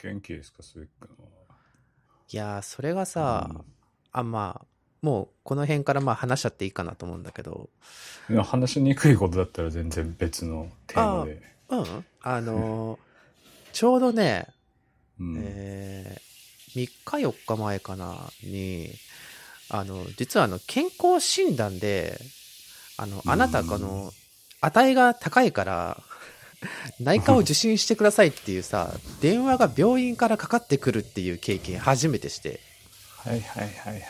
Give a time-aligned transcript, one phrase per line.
[0.00, 1.56] 元気ですか、そういうのは。
[2.30, 3.64] いやー、それがさ、うん
[4.12, 4.66] あ、まあ、
[5.02, 7.70] もうこの辺からまあ話しちゃっていいかなと思うんだけど、
[8.44, 11.42] 話しにくいことだったら全然別のテーマで。
[11.68, 12.04] うん。
[12.22, 12.98] あのー
[13.72, 14.46] ちょうどね、
[15.20, 18.90] うんえー、3日4日前かなに、
[19.68, 22.18] あの、実はあの、健康診断で、
[22.96, 24.12] あの、あなた、あうんの、
[24.60, 26.02] 値が高いから、
[27.00, 32.60] 内科を受診してくださいっていうさ、電話が病院からかかってくるっていう経験初めてして、
[33.18, 34.02] はいはいはいはいはい。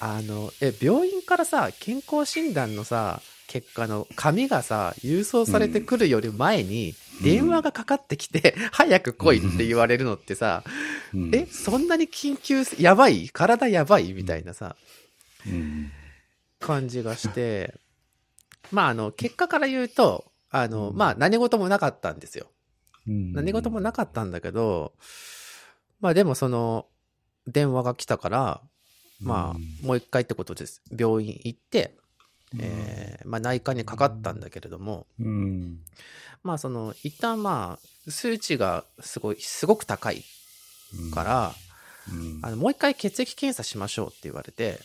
[0.00, 7.24] あの、え、病院からさ、健康診断のさ、結果の紙がさ、郵送されてくるより前に、うん。
[7.24, 10.64] 電話がかかってきて、 早く来いって言われるのってさ、
[11.14, 11.34] うん。
[11.34, 13.30] え、そんなに緊急す、やばい？
[13.30, 14.12] 体やばい？
[14.12, 14.74] みたいなさ、
[15.46, 15.92] うん。
[16.58, 17.74] 感じがして、
[18.72, 20.96] まあ、あの、結果から言うと、あの、うん。
[20.96, 22.46] まあ、何事もなかったんですよ。
[23.08, 23.32] うん。
[23.32, 24.92] 何事もなかったんだけど、
[26.00, 26.86] まあ、でもその、
[27.48, 28.60] 電話が来たから、
[29.20, 30.80] まあ、もう一回ってことです。
[30.96, 31.96] 病院行って、
[32.60, 35.78] えーまあ、内科にかかったんだけれども、うん。
[36.44, 40.22] まあ、その、一旦まあ、数値がすごい、すごく高い
[40.96, 41.54] うんから、
[42.12, 42.38] うん。
[42.42, 44.78] あの、もう一回血液検査しましょうって言われて、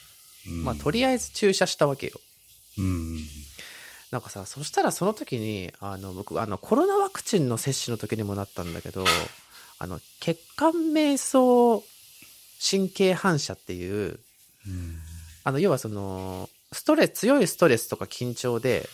[0.48, 0.64] うん。
[0.64, 2.20] まあ、とりあえず注射したわけよ。
[4.12, 9.06] うんなんかさ、そしたらその時に、あの、僕、あの、コロナワクチンの接種の時にもなったんだけど、
[9.78, 11.84] あの、血管瞑想
[12.60, 14.20] 神経反射っていう、
[14.68, 15.00] うん
[15.44, 18.90] あの、要はその、ストレス、強いストレスとか緊張で、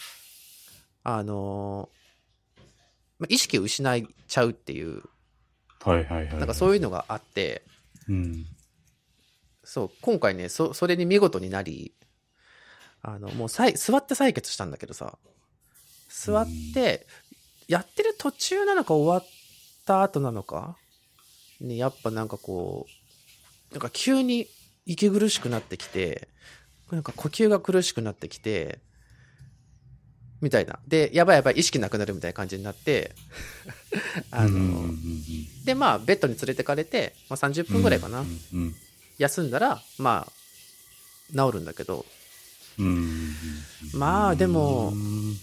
[1.03, 1.89] あの、
[3.17, 5.01] ま意識を失いちゃうっていう、
[5.83, 6.37] はいはいはい。
[6.37, 7.63] なんかそういうのがあって、
[8.07, 8.45] うん。
[9.63, 11.93] そう、今回ね、そ、それに見事になり、
[13.07, 15.17] あの、もうさい、座って採血したんだけどさ、
[16.09, 17.05] 座って、
[17.67, 19.29] やってる途中なのか終わっ
[19.85, 20.75] た後なのか？
[21.61, 22.87] に、やっぱなんかこ
[23.71, 24.47] う、なんか急に
[24.85, 26.29] 息苦しくなってきて、
[26.91, 28.79] なんか呼吸が苦しくなってきて、
[30.41, 30.79] みたいな。
[30.87, 33.11] で、やばいやばい、意識なくなるみたいな感じになって、
[34.31, 34.93] あの、
[35.63, 38.23] で、まあ、ベッドに連れてかれて、まあ30分ぐらいかな。
[39.17, 42.05] 休んだら、まあ、治るんだけど、
[43.93, 45.37] まあでもうん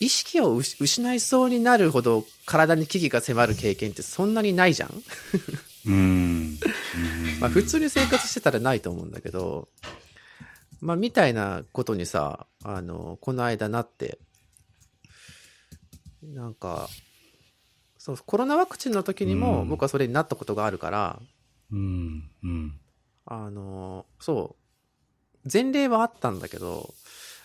[0.00, 5.02] 意識を失いそうになるほど体に危機が迫る経験ってそんなにないじゃん。
[5.86, 6.58] うん。
[7.40, 9.68] まあ普通に生活してたらないと思うんだけど、
[10.80, 14.18] まあみたいなことにさ、あの、この間なって、
[16.22, 16.90] なんか、
[17.98, 19.68] そう、コロナワクチンの時にもうん。
[19.68, 21.20] 僕はそれになったことがあるから、
[21.72, 22.30] うん。
[22.42, 22.80] うん。
[23.26, 24.57] あの、そう、
[25.50, 26.94] 前例はあったんだけど、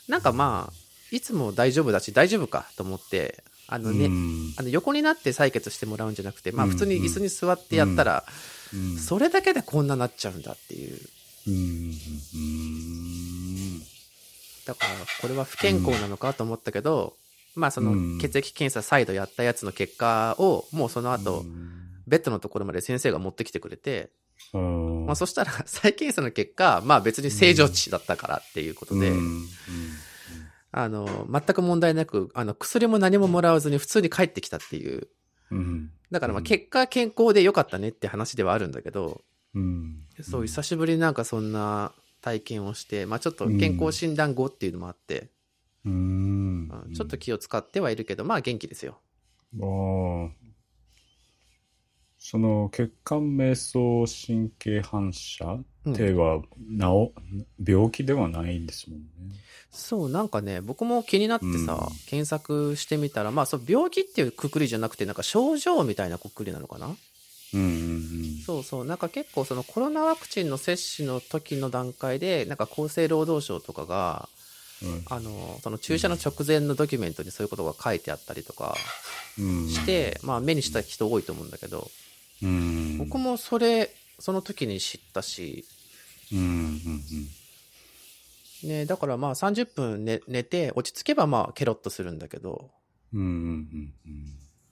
[0.08, 0.74] なんかまあ、
[1.12, 4.54] いつも大丈夫だし大丈夫かと思って、あのね、うん。
[4.58, 8.24] あの横になって採血してもらうんじゃなくて、まあうん普通に椅子に座ってやったら、
[8.74, 11.00] うんそれだけでこんななっちゃうんだっていう。
[14.66, 17.14] だから、これは不健康なのかと思ったけど、
[17.56, 18.20] まあそのうん。
[18.20, 21.46] 血液検査再度やったやつの結果を、もうその後、
[22.08, 24.23] ベッドのところまで先生が持ってきてくれて、うん
[24.54, 29.48] まあそしたら 再検査の結果、まあ別に正常値だったからっていうことで、うん。
[30.72, 35.08] あの、全く問題なく、あの、薬も何ももらわずに普通に帰ってきたっていう。
[35.52, 35.92] うん。
[36.12, 39.24] だからまあうん結果健康で良かったねって話ではあるんだけど、
[39.54, 40.08] うん。
[40.22, 45.30] そう、久しぶりになんかそんな体験をして、まあちょっと健康診断後っていうのもあって、
[45.86, 46.70] うん。
[46.86, 46.94] うん。
[46.94, 49.00] ちょっと気を使ってはいるけど、まあ元気ですよ。
[49.62, 49.66] あ
[50.28, 50.43] あ
[52.26, 55.94] その血管瞑想神経反射うん。
[55.94, 57.12] っては、なお
[57.62, 59.06] 病気ではないんですもんね。
[59.70, 61.98] そう、なんかね、僕も気になってさ、うん。
[62.06, 66.96] 検索してみたら、まあそう、病気っていうくくりじゃなくて、なんか症状みたいなくくりなのかな？
[67.54, 74.30] うんうんそうそう、なんか結構そのコロナワクチンの接種の時の段階で、なんか厚生労働省とかが、
[74.82, 75.04] うん。
[75.10, 78.78] あの、その注射の直前のドキュメントにそういうことが書いてあったりとか
[79.38, 79.68] うん。
[79.68, 81.92] して、まあ目にした人多いと思うんだけど、
[82.44, 82.98] うん。
[82.98, 85.66] 僕もそれ、その時に知ったし、
[86.32, 86.80] うんうん
[88.70, 92.70] ね、だからまあ30分寝寝て落ち着けばまあケロッとするんだけど、
[93.14, 93.94] うんうんうん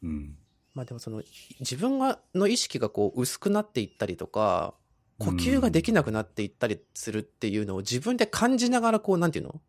[0.03, 0.35] うんうん。
[0.73, 1.21] まあでもその
[1.59, 4.73] 自分がの意識がこう薄くなっていったりとか、
[5.19, 9.61] 呼吸ができなくなっていったりするっていうのを自分で感じながらこうなんていうの？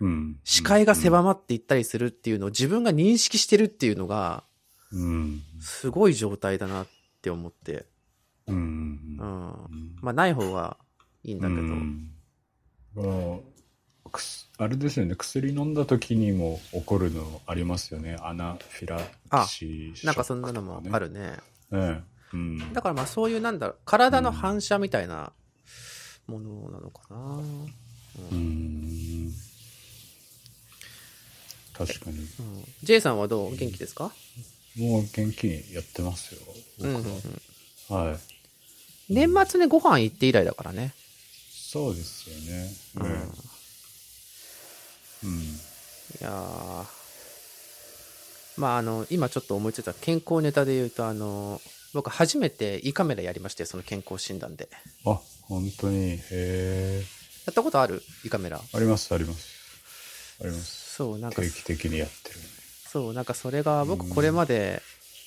[0.00, 4.44] うん視界が狭まっていったりするっていうのを自分が認識してるっていうのが
[4.92, 6.86] うんすごい状態だなっ
[7.26, 7.86] て思って、
[8.46, 9.18] うんううんん。
[9.18, 10.76] うんまあない方が
[11.24, 12.12] いいんだけど、うん
[12.94, 13.02] ま
[14.58, 18.98] あれですよね薬飲んだ時にも起こるのありますよねアナフィラ
[19.44, 21.36] キシーねなんかそんなのもあるね。
[21.70, 22.04] ね。
[22.32, 22.72] うん。
[22.72, 25.32] だからまあそういうなんだろう、体の反射みたいな
[26.28, 27.16] ものなのかな。
[27.16, 29.32] うーん。
[31.76, 32.18] 確かに。
[32.18, 32.26] うん
[32.84, 33.56] J さんはどう？
[33.56, 34.12] 元気ですか？
[34.76, 36.40] もう元気にやってますよ。
[36.80, 37.96] うんうん僕うん。
[37.96, 38.04] は。
[38.04, 38.18] はい。
[39.08, 40.92] 年末にご飯行って以来だからね。
[41.50, 42.72] そうですよね。
[42.94, 43.06] うん。
[45.30, 45.60] いうん。
[46.20, 46.86] やー
[48.56, 51.60] まああの、今ちょっと思いついた健康ネタで言うと、あの、
[51.92, 54.68] 僕初めて胃カメラやりまして、その健康診断で。
[55.04, 56.12] あ、本当に？
[56.12, 57.02] へえ。
[57.46, 58.02] やったことある？
[58.24, 58.60] 胃カメラ。
[58.60, 59.46] あります、あります。
[60.42, 60.94] あります。
[60.94, 62.40] そう、なんか定、期的にやってる。
[62.96, 64.10] そう、なんかそれが、僕うん。
[64.10, 64.80] これまで、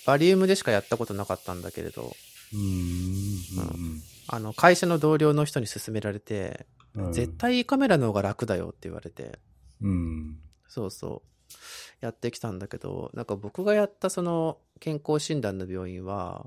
[0.08, 2.16] バリウムでしかやったことなかったんだけれど、
[2.52, 4.02] うーん。
[4.28, 7.06] あの、会社の同僚の人に勧められて、うん。
[7.06, 7.14] うん。
[7.14, 9.38] 絶対胃カメラの方が楽だよって言われて、
[9.82, 10.40] うん。
[10.68, 16.46] そうそう、やってきたんだけど、なんか僕がやったその健康診断の病院は、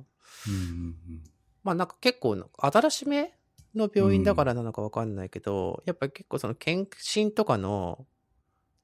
[0.49, 0.97] うんうん
[1.63, 3.33] まあなんか結構新しめ
[3.77, 8.05] の病院だからなのかわかんないけど、やっぱり結構その検診とかの、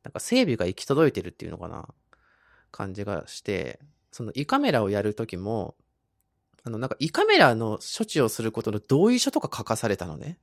[0.05, 1.89] なんか整備が行き届いてるっていうのかな、
[2.71, 3.81] 感じがして、
[4.13, 5.75] その胃カメラをやるときも、
[6.65, 10.39] あのなんか胃カメラの処置をすることの同意書とか書かされたのね。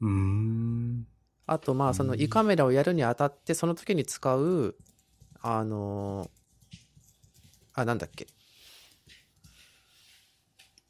[0.00, 1.06] うん。
[1.46, 4.76] あとまあその胃カメラをやるにあたってその時に使う、
[5.40, 6.30] あの
[7.74, 8.26] あ、なんだっけ。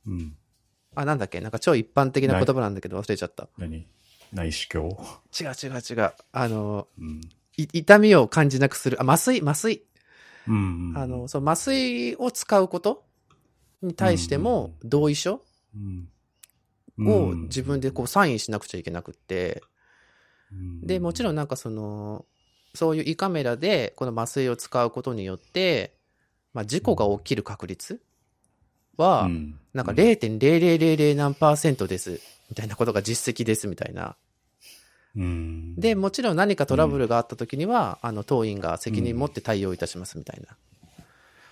[0.07, 0.37] うん。
[0.95, 1.41] あ、なんだっけ。
[1.41, 3.49] なんか超一般的な言葉なんだけど忘れちゃった。
[3.59, 3.87] 何？
[4.33, 4.95] 内視鏡？
[5.39, 6.13] 違う違う違う。
[6.33, 7.21] あのうん。
[7.57, 9.01] い痛みを感じなくする。
[9.01, 9.83] あ、麻酔、麻酔。
[10.47, 10.93] うん。
[10.97, 13.05] あの、そう、麻酔を使うこと
[13.83, 15.43] に対しても同意書
[16.99, 19.63] うん、を自分でこうサインしなくちゃいけなくって、
[20.53, 22.25] うん、で、もちろんなんかその、
[22.75, 25.95] そういう胃カメラでこの麻酔を使うことによって、
[26.55, 28.01] まあ事故が起きる確率
[28.97, 32.21] は、うん、なんか0.0000何パーセントです、
[32.51, 34.17] みたいなことが実績です、みたいな。
[35.19, 40.57] うん、で、もちろん何かトラブルがあった時には、あの、当院が責任持って対応いたします、みたいな。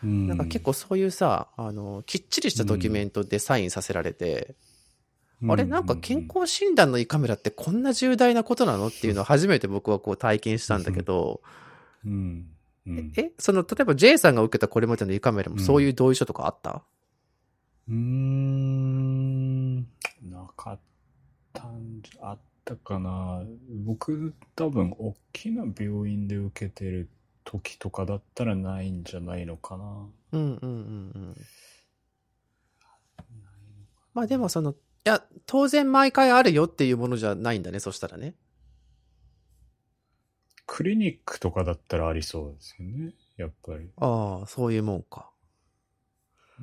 [0.04, 4.54] うん、なんか結構そういうさ、あの、きっちりしたドキュメントでサインさせられて、
[5.42, 11.40] うん、あれなんか健康診断の胃カメラってこんな重大なことなのっていうのを初めて僕はこう体験したんだけど、
[12.06, 12.46] うん、
[12.86, 16.82] うん、え、その、例えば J さんが受けたこれまでの胃カメラもそういう同意書とかあった、
[17.88, 20.78] うーん、なかっ
[21.52, 23.44] たんじゃ、あったかな。
[23.84, 27.08] 僕、多分、大きな病院で受けてる
[27.44, 30.06] 時とかだったらないんじゃないのかな。
[30.32, 31.36] うんうんうんうん。
[34.12, 34.74] まあでもその、い
[35.04, 38.34] や、当然毎回あるよっていうものじゃないんだね、そしたらね。
[40.66, 43.14] クリニックとかだったらありそうですよね。
[43.36, 43.88] やっぱり。
[43.96, 45.30] ああ、そういうもんか。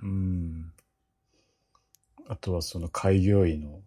[0.02, 0.74] うん。
[2.28, 3.82] あとはその開業医の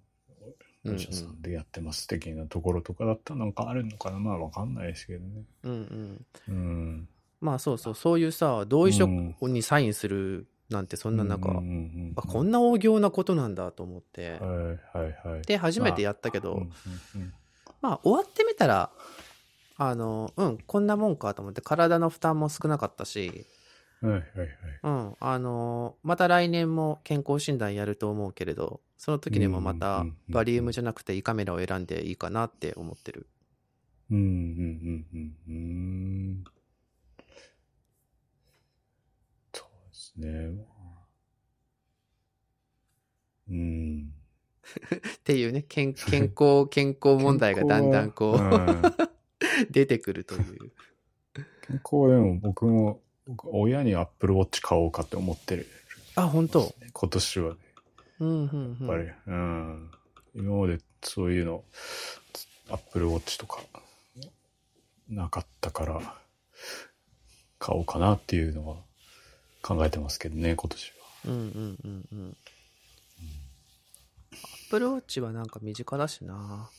[1.13, 4.19] さんでやってます的なところとかだったらなんかあるのかな？
[4.19, 5.43] まあわかんないですけどね。
[5.65, 6.27] うんうん。
[6.49, 7.09] うん。
[7.41, 14.33] まあそうそう、そういうさ、同意書うんにサインするなんてそんななんか、うんうんうんあこんな大行なことなんだと思って。
[14.33, 15.43] はいはいはい。
[15.43, 16.71] で、初めてやったけど、うんうん
[17.17, 17.33] うん
[17.83, 18.91] まあ終わってみたら、
[19.77, 23.47] あの、うん、こんなもんかと思って、体の負担も少なかったし、
[24.11, 24.49] はいはいはい。
[24.83, 33.27] うん、あの、また来年も健康診断やると思うけれど、その時にもまうんたバリウムじゃなくて胃カメラを選んでいいかなって思ってる。
[34.11, 36.45] うんうんうんうんうん。
[39.53, 40.67] そうですね。
[43.51, 44.13] うん。
[45.17, 48.83] っていうね、健健康、健康問題がだんだんこう、うん
[49.71, 50.73] 出てくるという。
[51.67, 55.67] 健康でも僕も僕親にアップルウォッチ買おうかって思ってる。
[56.15, 57.57] あ、本当今年はね。
[58.21, 58.87] うん、うん、うん。
[58.89, 59.91] やっぱり、うん。
[60.35, 61.65] 今までそういうの、
[62.71, 63.61] アップルウォッチとか、
[65.09, 66.17] なかったから、
[67.59, 68.77] 買おうかなっていうのは
[69.63, 70.95] 考えてますけどね、今年は。
[71.27, 72.37] うん、うん、うん、うん。
[74.33, 76.71] アップルウォッチはなんか身近だしな。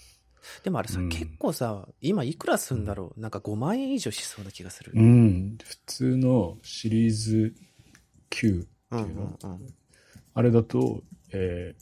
[0.64, 4.92] でもあれさ、うん結構さ、今いくらすんだろうなんか5万円以上しそうな気がする。
[4.96, 5.58] うん。
[5.64, 7.56] 普通のシリーズ
[8.30, 9.74] 9ってうん、いうの、うん、うん。
[10.34, 11.02] あれだと、
[11.34, 11.76] え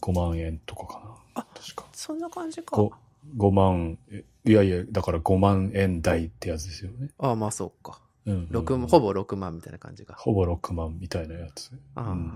[0.00, 1.00] ー、5万円とかか
[1.34, 1.42] な。
[1.42, 1.86] あ確か。
[1.92, 2.76] そんな感じか。
[2.76, 2.90] 5,
[3.36, 7.10] 5万、えいやいや、だから5万円台ってやつですよね。
[7.18, 8.00] ああ、まあそうか。
[8.26, 10.14] うんうんほぼ6万みたいな感じが。
[10.14, 11.70] ほぼ6万みたいなやつ。
[11.94, 12.34] ああ、うんな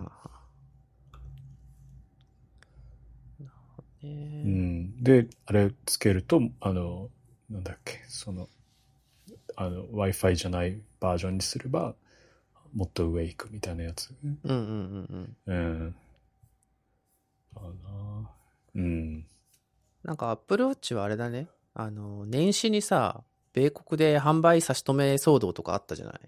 [3.40, 7.10] るほどねうん、で、あれつけると、あの、
[7.50, 8.48] なんだっけ、その、
[9.56, 11.94] あの、Wi-Fi じゃないバージョンにすれば、
[12.74, 14.14] もっと上行くみたいなやつ。
[14.24, 15.54] うんうんうんうん。
[15.54, 15.54] う
[15.84, 15.94] ん。
[17.54, 18.30] かな
[18.74, 19.26] うん。
[20.02, 21.48] なんか Apple Watch はあれだね。
[21.74, 26.18] あの、年始にさ、米国で販売差し止め騒動とかあったじゃない？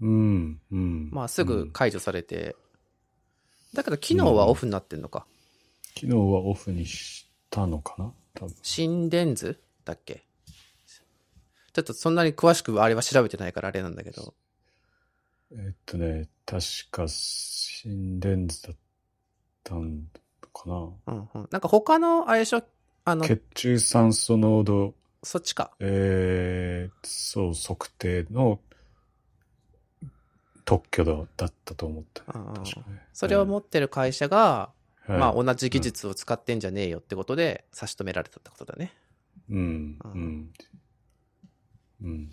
[0.00, 0.60] うん。
[0.70, 1.10] うん。
[1.10, 2.54] まあすうんぐ解除されて。
[3.74, 5.26] だけど機能はオフになってんのか。
[6.00, 8.12] 昨日はオフにしたのかな？
[8.34, 8.54] 多分。
[8.62, 10.22] 心電図だっけ？
[11.72, 14.34] ちょっとそんなに詳しくあれは調べてないからあれなんだけど。
[15.50, 16.62] えっとね、確
[16.92, 18.76] か心電図だっ
[19.64, 20.02] たん
[20.54, 20.74] かな？
[20.74, 21.48] うんうん。
[21.50, 22.62] なんか他の、あれでしょ？
[23.04, 25.72] あの、血中酸素濃度、そっちか。
[25.80, 28.60] えー、そう、測定の
[30.64, 32.22] 特許だだったと思った。
[32.34, 33.02] うんうん確かね。
[33.12, 34.77] それを持ってる会社が、はい
[35.08, 38.92] まあ同じ技術を使ってんじゃねえよってことで差し止められたってことだね。
[39.50, 40.52] うん、ううんん。
[42.02, 42.28] うん。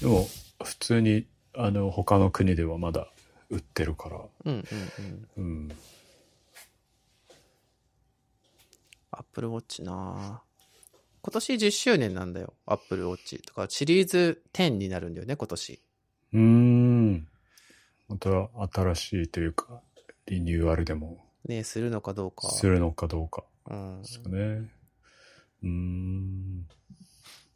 [0.00, 0.26] でも、
[0.64, 3.08] 普通に、あの、他の国ではまだ
[3.50, 4.92] 売ってるから、うんうん
[5.36, 5.68] うん。
[5.68, 5.68] うん。
[9.12, 10.42] Apple Watch な
[11.22, 12.54] 今年10周年なんだよ。
[12.66, 13.44] Apple Watch。
[13.44, 15.80] とかシリーズ10になるんだよね、今年。
[16.32, 17.28] うーん。
[18.08, 18.30] また
[18.72, 19.82] 新しいというか、
[20.30, 22.48] リニューアルでもねするのかどうか。
[22.48, 24.02] するのかどうかうん。
[24.02, 24.70] ですよね。
[25.62, 26.66] うーん。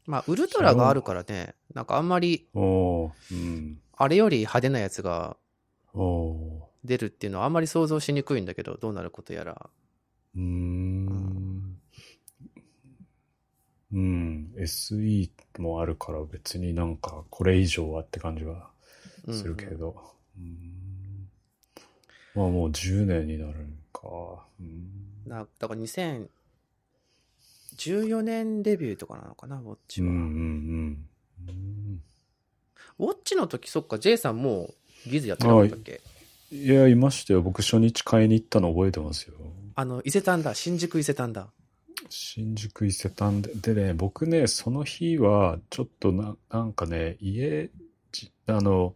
[0.06, 3.80] まあ、ウルトラがあるからね、なんかあんまり、おー、うん。
[3.96, 5.36] あれより派手なやつが。
[6.84, 9.70] 出るっていうのはあんまり想像しにくいんだけど、どうなることやら。
[10.34, 11.78] うーん。
[13.92, 14.52] うん。
[14.58, 18.68] SE もあるから別になんかこれ以上はって感じは
[19.26, 19.96] うんするけど。
[20.36, 20.83] うん。
[22.34, 24.00] まあもう10年になるんか。
[24.60, 24.88] うん。
[25.26, 30.08] なだから2014年デビューとかなのかな、ウォッチは。
[30.08, 31.06] うんうんうん。
[31.48, 32.02] うん
[32.98, 34.70] ウォッチの時、そっか、J さんも
[35.06, 36.00] うギズやってなかったっけ？
[36.52, 37.42] いや、いましたよ。
[37.42, 39.34] 僕初日買いに行ったの覚えてますよ。
[39.74, 40.54] あの、伊勢丹だ。
[40.54, 41.48] 新宿伊勢丹だ。
[42.08, 43.52] 新宿伊勢丹で。
[43.54, 47.70] でね、僕ね、その日は、ちょっとな、なんかね、家、
[48.12, 48.94] じあの、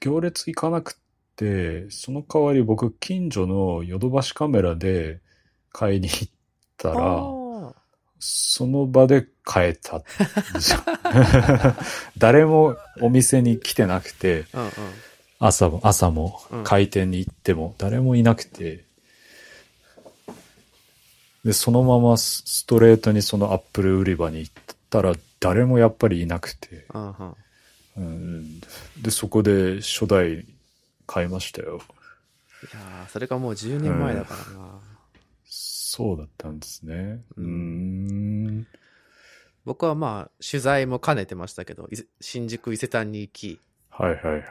[0.00, 0.98] 行列行かなく
[1.90, 5.20] その代わり僕、近所のヨドバシカメラで
[5.72, 6.28] 買いに行っ
[6.76, 7.44] たあら、ー
[8.26, 10.02] その場で買えたん
[10.54, 10.80] ですよ。
[12.16, 14.70] 誰もお店に来てなくて、うんうん。
[15.38, 18.84] 朝も、朝もうん開店に行っても誰もいなくて、
[21.44, 24.52] で、そのままスストレートにそのアップル売り場に行っ
[24.88, 26.86] たら誰もやっぱりいなくて。
[27.96, 28.60] うん、
[29.02, 30.46] で、そこで初代
[31.06, 31.80] 買いましたよ。
[32.62, 34.80] いやーそれがもう10年前だからな。
[35.44, 37.22] そうだったんですね。
[37.36, 38.66] うん。
[39.64, 44.42] 僕はまあ、取材も兼ねてましたけど、い新宿伊勢丹に行き、はいはいはい。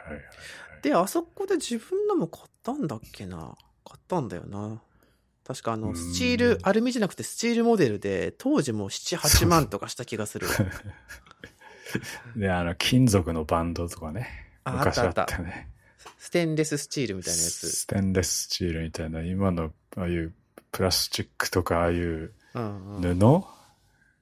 [0.82, 3.56] で、あそこで自分のも買ったんだっけな。
[3.84, 4.80] 買ったんだよな。
[5.44, 10.46] 確かあの、うんスチール、アルミじゃなくてスチールモデルで、当時も7、8万とかした気がする。
[12.36, 14.28] で、 あの、金属のバンドとかね。
[14.64, 15.68] あ昔あっあったあったたね。
[16.18, 17.68] ステンレススチールみたいなやつ。
[17.70, 20.32] ステンレススチールみたいな、今の、ああいう
[20.72, 22.32] プラスチックとか、ああいう。
[22.52, 23.04] 布、うんうん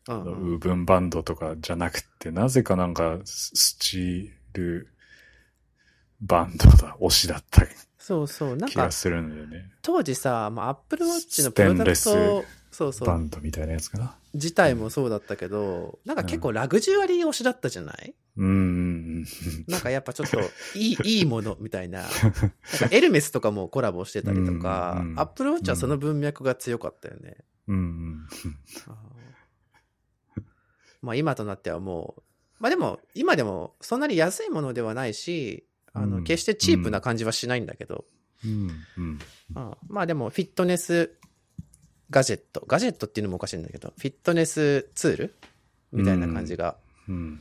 [0.08, 4.88] ウーブンバンドとかじゃなくて、なぜかなんかススチール
[6.20, 7.62] バンドだ、推しだった
[7.98, 8.48] そうそう。
[8.56, 9.70] なんか気が、するんだよね。
[9.80, 14.16] 当時さ、まあ、アップルウォッチのプロダクト、そうそう、バンドみたいなやつかな。
[14.34, 18.14] 自体もそうだったけど、なんか結構ラグジュアリー推しだったじゃない？
[18.38, 19.22] うん。
[19.68, 20.40] なんかやっぱちょっと
[20.74, 22.00] いい、 いいものみたいな。
[22.02, 22.50] なんか
[22.90, 27.36] エルメスとかもコラボしてたりとかうんう、んアップルウォッチはその文脈が強かったよね。
[27.68, 28.26] うん
[31.02, 32.22] まあ今となってはもう、
[32.60, 38.04] まあでも今でもそんなに安いものではないし、あの、うん決してチープな感じはしないんだけど、
[38.44, 39.18] うんうん。
[39.56, 41.16] うんまあでもフィットネス
[42.12, 45.34] ガジェット、ガジェットっていうのもおかしいんだけど、フィットネスツール？
[45.92, 46.76] みたいな感じが、
[47.08, 47.40] うん。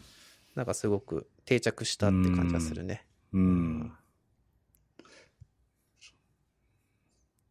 [0.56, 3.06] なんかすごく定着したって感じがするね。
[3.34, 3.92] うん。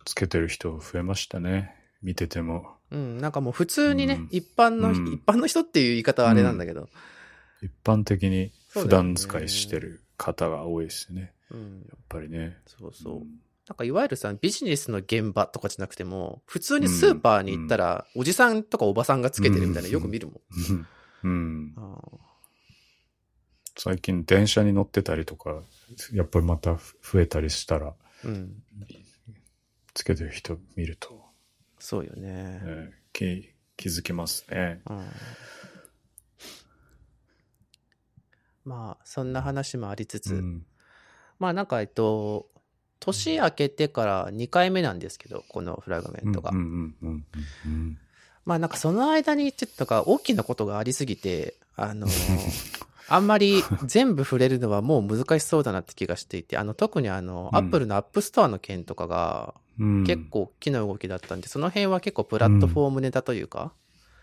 [0.05, 1.77] つけてる人増えましたね。
[2.03, 2.75] 見てても。
[2.91, 6.89] うん、なんかもう普通にね、うん一般の、うん一般の人っていう言い方はあれなんだけど、
[7.62, 11.33] 一般的に普段使いしてる方が多いですね。
[11.50, 12.57] うん、やっぱりね。
[12.67, 13.27] そうそう。
[13.71, 20.41] んなんかいわゆるさ、ビジネスの現場とかじゃなくても、普通にスーパーに行ったら、おじさんとかおばさんがつけてるみたいなのよく見るもん。
[23.79, 25.62] 最近電車に乗ってたりとか、
[26.12, 28.62] やっぱりまた増えたりしたら、うん。
[29.95, 31.25] つけてる人見ると、
[31.79, 32.61] そうよね。
[32.62, 34.83] えー気気づきますね。
[34.89, 35.11] うん
[38.65, 40.67] まあ、そんな話もありつつ、うん。
[41.39, 42.49] まあなんか、えっと、
[43.00, 46.52] 年明けてから2回目なんですけど、このフラグメントが。
[48.45, 52.07] まあなんかその間にちょっとか大きなことがありすぎて、あの、
[53.09, 60.04] あんまり全部触れるのはもう難しそうだなって気がしていて、あの特にあの、うんアップルのアップストアの件とかがうん。
[60.04, 63.73] 結構大きな動きだったんで、その辺は結構プラットフォームネタというか、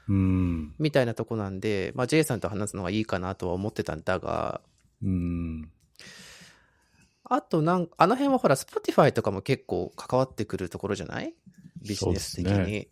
[0.08, 0.74] うん。
[0.80, 4.62] みたいなとこなんで、まあ J さんと話すのがいいかなとは思ってたんだが、
[5.04, 5.70] うん。
[7.30, 11.34] あとなんあの辺はほら、Spotify とかも結構関わってくるところじゃない？
[11.88, 12.72] ビジネス的に。
[12.72, 12.88] で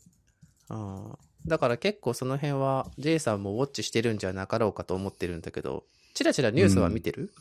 [0.69, 1.17] うん。
[1.45, 7.31] だから結構その辺は J さんもウォッチしてるんじゃなかろうかと思ってるんだけど、チラチラニュースは見てる？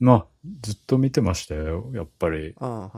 [0.00, 0.26] まあ、
[0.62, 2.54] ずっと見てましたよ、やっぱり。
[2.58, 2.90] うんうん。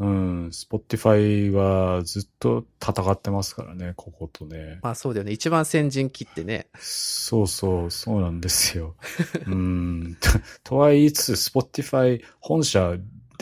[0.00, 0.46] うん。
[0.48, 4.80] Spotify はずっと戦ってますからね、こことね。
[4.82, 5.32] まあそうだよね。
[5.32, 6.66] 一番先陣切ってね。
[6.78, 8.96] そうそう、そうなんですよ。
[9.46, 10.16] うん。
[10.20, 10.30] と
[10.64, 12.94] とは言いつつ、Spotify 本社、あ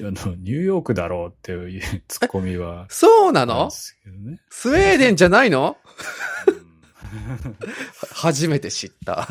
[0.02, 2.86] の、ニューヨークだろうっていうツッコミは。
[2.90, 3.70] そうなの？
[3.70, 3.94] ス
[4.68, 5.76] ウェーデンじゃないの？
[6.48, 6.68] うん
[8.12, 9.28] 初めて知った。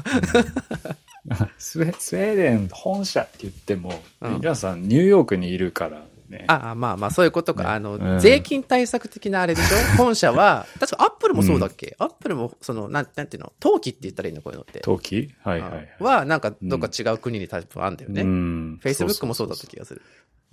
[1.58, 6.46] スウェスウェーデン本社って言っても、うん皆さんニューヨークにいるからね。
[6.48, 7.64] ああ、まあまあそういうことか。
[7.64, 9.78] ねあの、うん税金対策的なあれでしょ？
[9.98, 13.54] 本社は、確かアップルもそうだっけ、アップルも、その、なん、なんていうの？
[13.62, 14.42] 登記って言ったらいいの？
[14.42, 14.80] こういうのって。
[14.82, 15.90] 陶器はいはいはい。
[16.00, 18.22] は、なんか、どっか違う国に多分あるんだよね。
[18.22, 18.80] うん。
[18.84, 20.02] Facebook もそうだった気がする。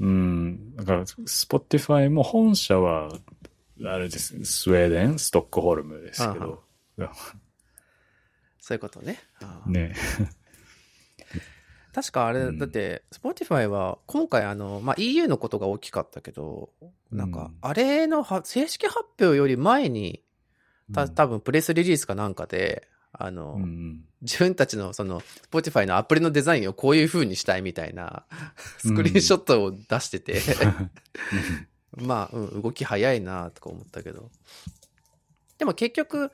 [0.01, 0.75] うん。
[0.77, 3.11] だから、Spotify も本社は、
[3.85, 6.63] あれですね、スウェーデン、ストックホルムですけど。
[8.61, 9.19] そういうことね。
[9.43, 9.95] ああね。
[11.95, 12.59] 確かあれ、うん。
[12.59, 16.71] だって、Spotify は今回あの、まあ、EU のことが大きかったけど、
[17.13, 20.21] なんか、うんあれのは正式発表より前に、
[20.93, 24.05] た、多分プレスリリースかなんかで、あの、うん。
[24.23, 25.21] 自分たちのその、
[25.53, 28.25] Spotify のアプリのデザインをこういう風にしたいみたいな、
[28.79, 30.41] スクリーンショットを出してて、
[31.97, 34.31] まあ、うん、動き早いなとか思ったけど。
[35.59, 36.33] でも結局、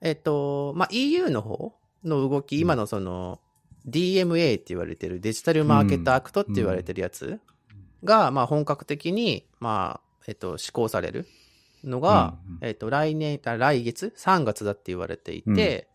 [0.00, 3.40] えっと、まあ、EU の方の動き、今のその、
[3.88, 7.40] DMA って言われてるデジタルマーケットアクトって言われてるやつ
[8.04, 11.26] が、まあ、本格的に、まあ、えっと、施行される
[11.84, 15.88] のが、うんうんえっと、来年、あ来月 ?3 月だって言われていて、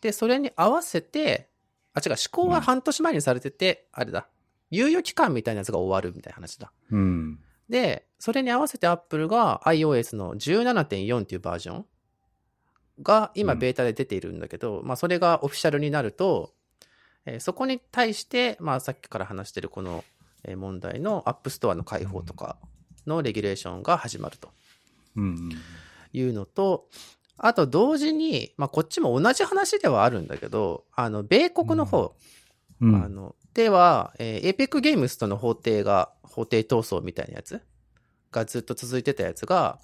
[0.00, 1.48] で、それに合わせて、
[1.94, 4.28] あ、違う、施行は半年前にされてて、あれだ、
[4.70, 6.72] 猶予期間みたいなやつが終わるみたいな話だ。
[6.90, 7.40] うん。
[7.68, 11.86] で、それに合わせて Apple が iOS の17.4っていうバージョン
[13.02, 16.52] が今うんベータで出ているんだけど、まあそれがオフィシャルになると、
[17.26, 20.04] えーそこに対して、まあさっきから話してるこの
[20.44, 22.56] えー問題の App Store の開放とか
[23.06, 24.50] のレギュレーションが始まると
[25.16, 25.50] うん。
[26.12, 26.88] いうのと、
[27.36, 32.14] あと同時に、まあこっちも同じ話ではあるんだけど、あの、米国の方、
[32.80, 32.94] うん。
[33.04, 37.60] あの、では、えー、APEC ゲームスとの法廷が、法廷闘争みたいなやつ
[38.30, 39.78] がずっと続いてたやつが、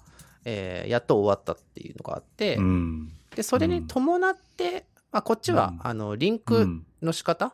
[0.45, 3.11] えーやっと終わったっていうのがあって、うん。
[3.35, 6.86] で、それに伴って、まあ、こっちは、うんあの、リンうクん。
[7.01, 7.53] の仕方、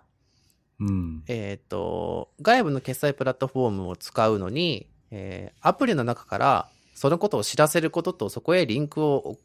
[0.80, 1.24] うん。
[1.28, 9.38] えっ、と、外部の決済プラットフォームを使うのに、えーアプリの中から、そのことを知らせることと、そこへリンクを、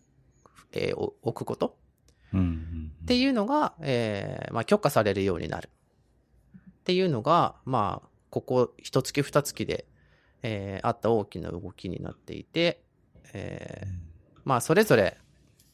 [0.72, 1.76] えーお置くこと？
[2.32, 2.92] うん。
[3.02, 5.70] っていうのが、えーまあ、許可されるようになる。
[6.70, 9.86] っていうのが、まあ、ここ一月二月で、
[10.42, 12.82] えーあった大きな動きになっていて、
[13.32, 13.88] えー
[14.44, 15.18] まあ、それぞれ、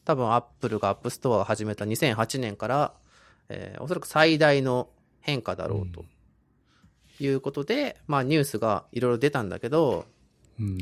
[0.03, 2.93] 多分アップルがアップストアを始めた2008年から、
[3.49, 4.89] えーおそらく最大の
[5.21, 6.05] 変化だろうと
[7.19, 10.05] いうことで、まあ、ニュースがいろいろ出たんだけど、
[10.59, 10.77] うん。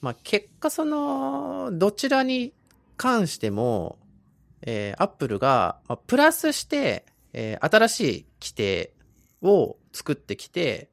[0.00, 2.54] まあ、結果その、どちらに
[2.96, 3.98] 関しても、
[4.62, 8.92] えー、アップルが、まあ、プラスして、えー新しい規定
[9.42, 10.90] を作ってきて、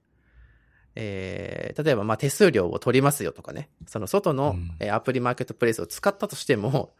[0.95, 3.69] えー例えば、まあ、手数料を取りますよとかね。
[3.87, 6.93] その外の、うんえーアプリマーケットプレイスを使ったとしても、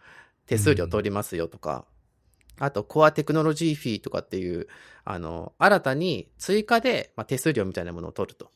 [0.46, 1.86] 手数料取りますよとか、
[2.60, 4.68] あと、コアテクノロジーフィーとかっていう、
[5.06, 8.52] あの、新たに追加で、まあ、手数料みたいなものを取ると。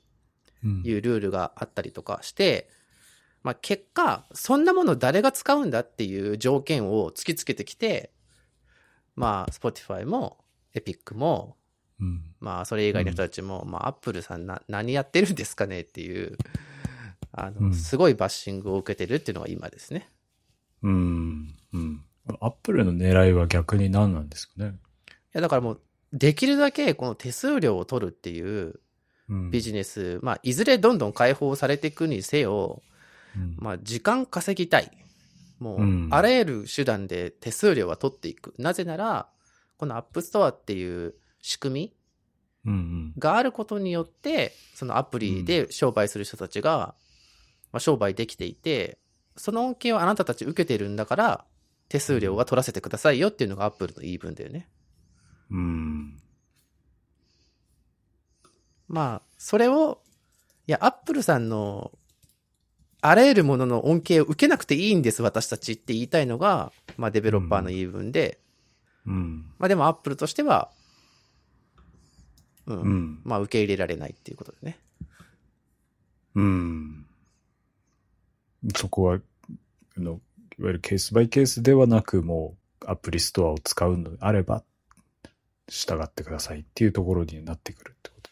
[0.64, 2.70] うんいうルールがあったりとかして、
[3.44, 8.12] まあ、結果、そんなもの誰が使うんだっていう条件を突きつけてきて、
[9.16, 10.38] まあ、Spotify も、
[10.76, 11.58] Epic も、
[12.00, 12.22] うん。
[12.40, 16.38] まあ、それ以外の人たちも、まあ、Apple さんな、何やってるんですかねっていう、
[17.32, 20.10] あの、うんすごいバッシングを受けてるっていうのが今ですね。
[20.84, 21.56] うん。
[21.74, 22.06] うん。
[22.40, 24.76] アップルの狙いは逆に何なんですかね？
[25.08, 25.82] いや、だからもう、
[26.14, 28.80] できるだけこの手数料を取るっていう
[29.30, 29.52] うん。
[29.52, 32.82] ビジネス、まあ、いずれどんどん解放されていくにせよ、
[33.36, 34.92] うんまあ、時間稼ぎたい。
[35.60, 38.54] もう、うんあらゆる手段で手数料は取っていく。
[38.58, 39.30] なぜなら、
[39.78, 41.94] このアップストアっていう仕組み
[42.66, 43.14] うんうん。
[43.18, 46.94] があることによって、そのアプリで商売する人たちが、
[47.72, 48.98] まあ、商売できていて、
[49.38, 51.46] その恩恵をあなたたち受けてるんだから、
[51.92, 54.70] 手数料は取らせてくださいよっていうのがアップルの言い分だよね。
[55.50, 56.18] うん。
[58.88, 60.02] まあ、それを、
[60.68, 61.92] いや、アップルさんの、
[63.02, 68.40] あらゆるものの恩恵を受けなくていいんです、私たちって言いたいのが、まあ、デベロッパーの言い分で、
[69.06, 69.46] うん。
[69.58, 70.72] まあでもアップルとしては、
[72.68, 73.22] うん、うん。
[73.26, 74.80] まあ受け入れられないっていうことでね。
[76.36, 77.06] うん。
[78.78, 79.20] そこは、
[79.98, 80.22] あの、
[80.62, 84.64] いわゆるケースバイケースではなく、もうアプリストアを使うのであれば、
[85.68, 88.30] 従ってくださいっていうところになってくるってこと。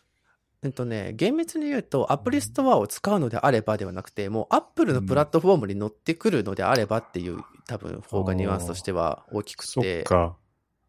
[0.61, 10.03] えっとね、厳密に言うと、アプリストアを使うのであればではなくて、もうアップルのプラットフォームに乗ってくるのであればっていう、多分方がニュアンスとしては大きくそてっ。
[10.03, 10.37] か。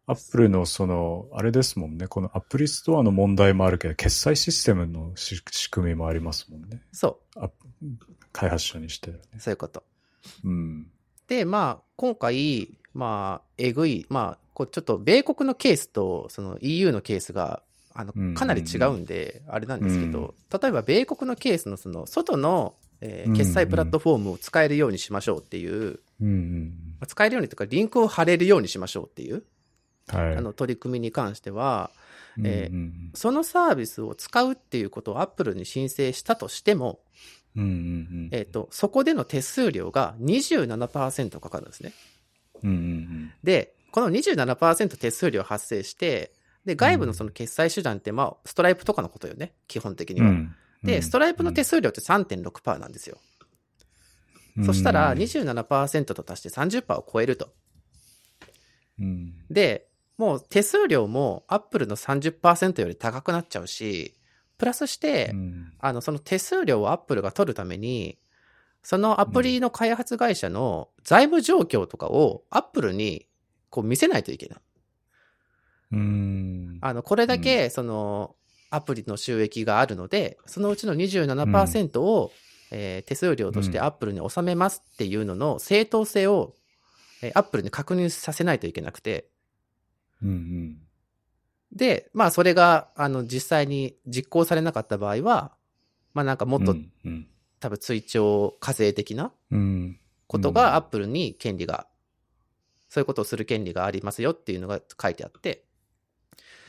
[0.05, 2.07] アップルのその、あれですもんね。
[2.07, 6.83] このアプリストアの問題もあるけど、決済システムのし仕組みもありますもんね。
[6.91, 7.19] そ
[8.31, 9.39] 開発者にしてるねう、。
[9.39, 9.83] そういうこと。
[10.43, 10.91] うん。
[11.31, 17.63] で、まあ、今回、まあ、えぐい、まあ、こうちょっと米国のケースと、その EU のケースが、
[17.93, 26.01] あのかなり違うんで、あれなんですけど、例えば米国のケースのその、外の、え決済プラットフォームを使えるようにしましょうっていう、
[26.99, 29.43] まあ使えるようにというか、リンクを貼れるようにしましょうっていう。
[30.37, 31.91] あの、取り組みに関しては、
[32.43, 32.69] え
[33.13, 36.99] そのサービスを使うっていうことをアップルに申請したとしても、
[37.55, 38.29] うんうんうん。
[38.31, 41.93] えっ、と、そこでの手数料が27%かかるんですね。
[42.63, 46.33] うんうんで、この27%手数料発生して、
[46.65, 50.25] で、外部のその決済手段って、まあ、ストライプとかのことよね、基本的にうん。
[50.25, 50.31] は。
[50.31, 53.19] うんで、ストライプの手数料って3.6%なんですよ。
[54.65, 57.53] そしたら、27%と足して30%を超えると。
[58.99, 59.87] うんで、
[60.17, 64.15] もう手数料もアップルの30%より高くなっちゃうし、
[64.61, 68.19] プラスして、うんあの、その手数料をアップルが取るために、
[68.83, 73.25] そのアプリの開発会社の財務状況とかをアップルに
[73.71, 74.59] こう見せないといけない。
[75.93, 76.77] うん。
[76.81, 78.35] あの、これだけ、その、
[78.69, 82.31] アプリの収益があるので、そのうちの27%を、
[82.71, 86.53] えー手数料としてアップルに納めますっていうのの正当性を、
[87.21, 89.25] えーアップルに確認させないといけなくて、
[90.23, 90.77] うんうん。
[91.73, 95.51] で、まあそれが、あの、実際に実行されなかった場合は、
[96.13, 97.27] まあなんかもっと、うんうん
[97.59, 99.99] 多分追徴課税的なうん。
[100.25, 101.85] ことがアップルに権利が、
[102.89, 105.63] そういうことをする権利がありますよっていうのが書いてあって、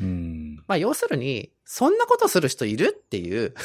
[0.01, 0.63] うん。
[0.67, 2.95] まあ要するに、そんなことする人いる？
[2.97, 3.55] っていう。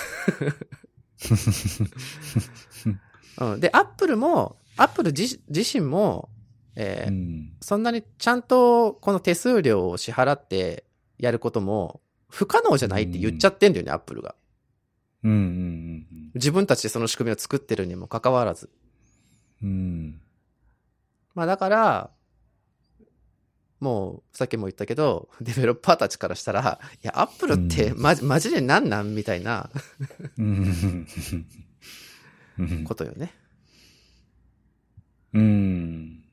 [3.40, 6.30] うん、で、アップルも、アップル自自身も、
[6.76, 10.86] えーうんそんなにちゃんとこの手数料を支払って
[11.18, 14.36] やることも不可能じゃないって言っちゃってんだよね、アップルが。
[15.24, 18.70] うんうん自分たちでその仕組みを作ってるにもかかわらず。
[19.64, 19.70] うん。
[19.70, 20.22] うん。
[21.34, 22.12] まあだから、
[23.80, 29.70] もう、さっきも言ったけど、デベロッパーたちからしたら、いや、アップルって、うんまじ、マジでなんなんみたいな
[30.38, 31.06] うん
[32.58, 33.34] うんことよね。
[35.34, 36.24] うん。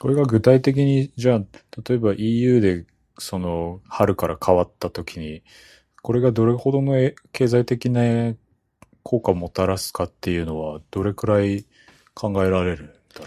[0.00, 1.42] これが具体的に、じゃあ、
[1.88, 2.86] 例えば EU で、
[3.18, 5.42] その、春から変わった時に、
[6.02, 8.34] これがどれほどのえ経済的な
[9.02, 11.66] 効果をもたらすかっていうのは、どれくらい
[12.14, 13.26] 考えられるんだろ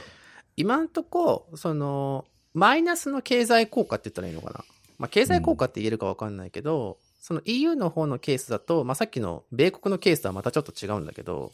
[0.55, 4.65] 今んとこ、その、マイナスの経済効果って言ったらいいのかな？
[4.97, 11.51] まあ、経済効果って言えるかわかんないけど、その EU の方のケースだと、まあ、さっきの米国のケースとはまたちょっと違うんだけど、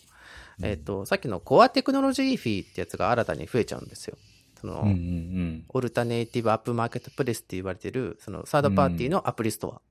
[0.60, 4.18] うんえっ、と、さっきのコアテクノロジーフィーってやつが新たに増えちゃうんですよ。
[4.60, 4.86] その、う。
[4.86, 9.82] うんうんオルタネイティブアップマーケットプレスって言われてる、そのサードパーティーのアプリストア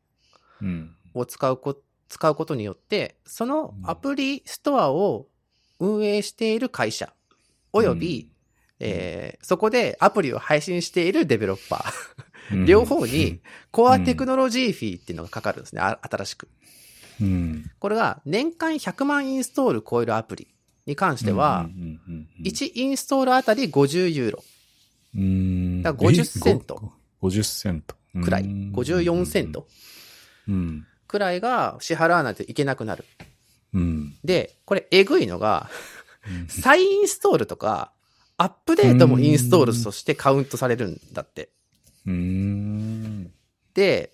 [0.62, 0.68] うん。
[0.68, 0.96] うん。
[1.14, 1.76] を使うこ、
[2.08, 5.26] 使うことによって、そのアプリストアを
[5.78, 7.12] 運営している会社、
[7.72, 8.30] および、
[8.80, 13.40] えーそこでアプリを配信しているデベロッパー、うん両方に、
[13.72, 16.48] コアテクノロジーフィーっていうのがかかるんですね、あ新しく。
[17.20, 17.70] うん。
[17.78, 20.48] これが年間100万インストール超えるアプリ
[20.86, 24.44] に関しては、うんうんうんうん、1インストールあたり50ユーロ
[25.16, 25.82] うん。
[25.82, 26.86] だから50セントえ。
[27.20, 27.96] ご50セント。
[28.22, 29.66] くらい、うん54セント。
[30.48, 30.86] うん。
[31.06, 33.04] くらいが支払わないといけなくなる。
[33.72, 34.14] うん。
[34.24, 35.68] で、これえぐいのが、
[36.28, 37.92] うん再インストールとか、
[38.36, 41.50] アップデートもインストールとしてカウントされるんだって。
[42.04, 43.30] うん。
[43.74, 44.12] で、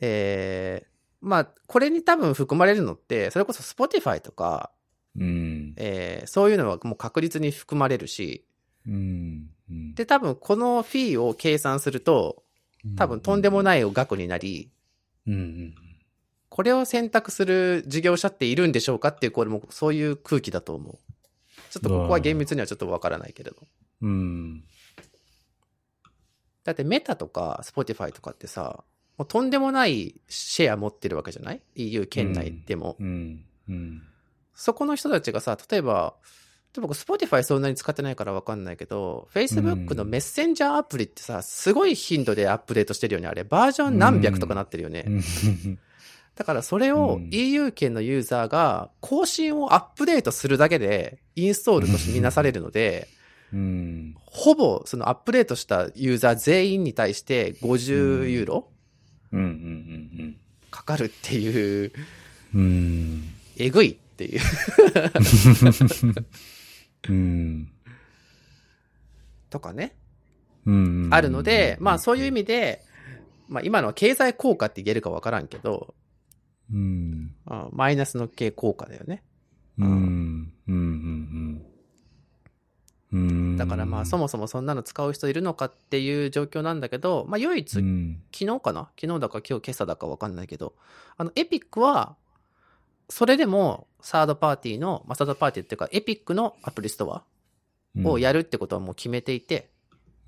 [0.00, 0.86] えー、
[1.20, 4.70] まあ、これに多分含まれるのって、それこそ Spotify とか、
[5.16, 5.74] うん。
[5.76, 8.44] えーそういうのはもう確実に含まれるし、
[8.86, 9.50] うん。
[9.72, 12.42] うん、で、多分このフィーを計算すると、
[12.96, 13.64] 多分とんでもい。
[13.64, 14.70] ない額になり、
[15.26, 15.74] うん。
[16.48, 20.98] これを選択する事業者っているんでしょうかっていう、これもそういう空気だと思う。
[21.70, 23.56] ちょっとここは厳密にはちょっとわからないけれど。
[24.02, 24.64] うん。
[26.64, 28.84] だってメタとか Spotify とかってさ、
[29.16, 32.96] もうとんでもないシェア持ってるわけじゃない ?EU 圏内でも。
[33.00, 33.44] うん。
[33.68, 34.02] うん。
[34.54, 36.14] そこの人たちがさ、例えば、
[36.74, 43.44] で僕、 Spotify そんなに使ってないからわかんないけど、Facebook のメッセンジャーアプリってさ、すごい頻度でアップデートしてるよね、あれ。
[43.44, 45.04] バージョン何百とかなってるよね。
[45.06, 45.78] うん。
[46.34, 53.08] だからそれをうん EU 圏のユーザーが更新をアップデートするだけでインストールとしてみなされるので、
[53.52, 54.14] うん。
[54.24, 58.68] ほぼそのアップデートしたユーザー全員に対して50ユーロ。
[60.70, 61.92] かかるっていう、
[62.54, 63.24] うん。
[63.58, 64.40] えぐいっていう。
[67.08, 67.72] うん。
[69.50, 69.96] とかね。
[70.64, 71.08] うん。
[71.10, 72.82] あるので、まあそういう意味で、
[73.48, 75.94] まあ今のは経済効果って言えるかわからんけど、
[76.72, 77.34] うん。
[77.46, 79.22] あマイナスの系効果だよね。
[79.78, 80.52] うん。
[80.68, 80.74] うん。
[80.74, 81.62] うん。
[83.12, 83.56] うん。
[83.58, 88.22] だからまあそもそもそんなの使う人いるのかっていう状況なんだけど、まあ唯一、うん。
[88.32, 88.90] 昨日かな？
[88.98, 90.74] 昨日だか今日今朝だかわかんないけど、
[91.18, 92.16] あのエピックは、
[93.12, 97.22] それでもサードパーティーの、まあサードパーティーっていうかエピックのアプリストア
[98.08, 99.68] をやるってことはもう決めていて、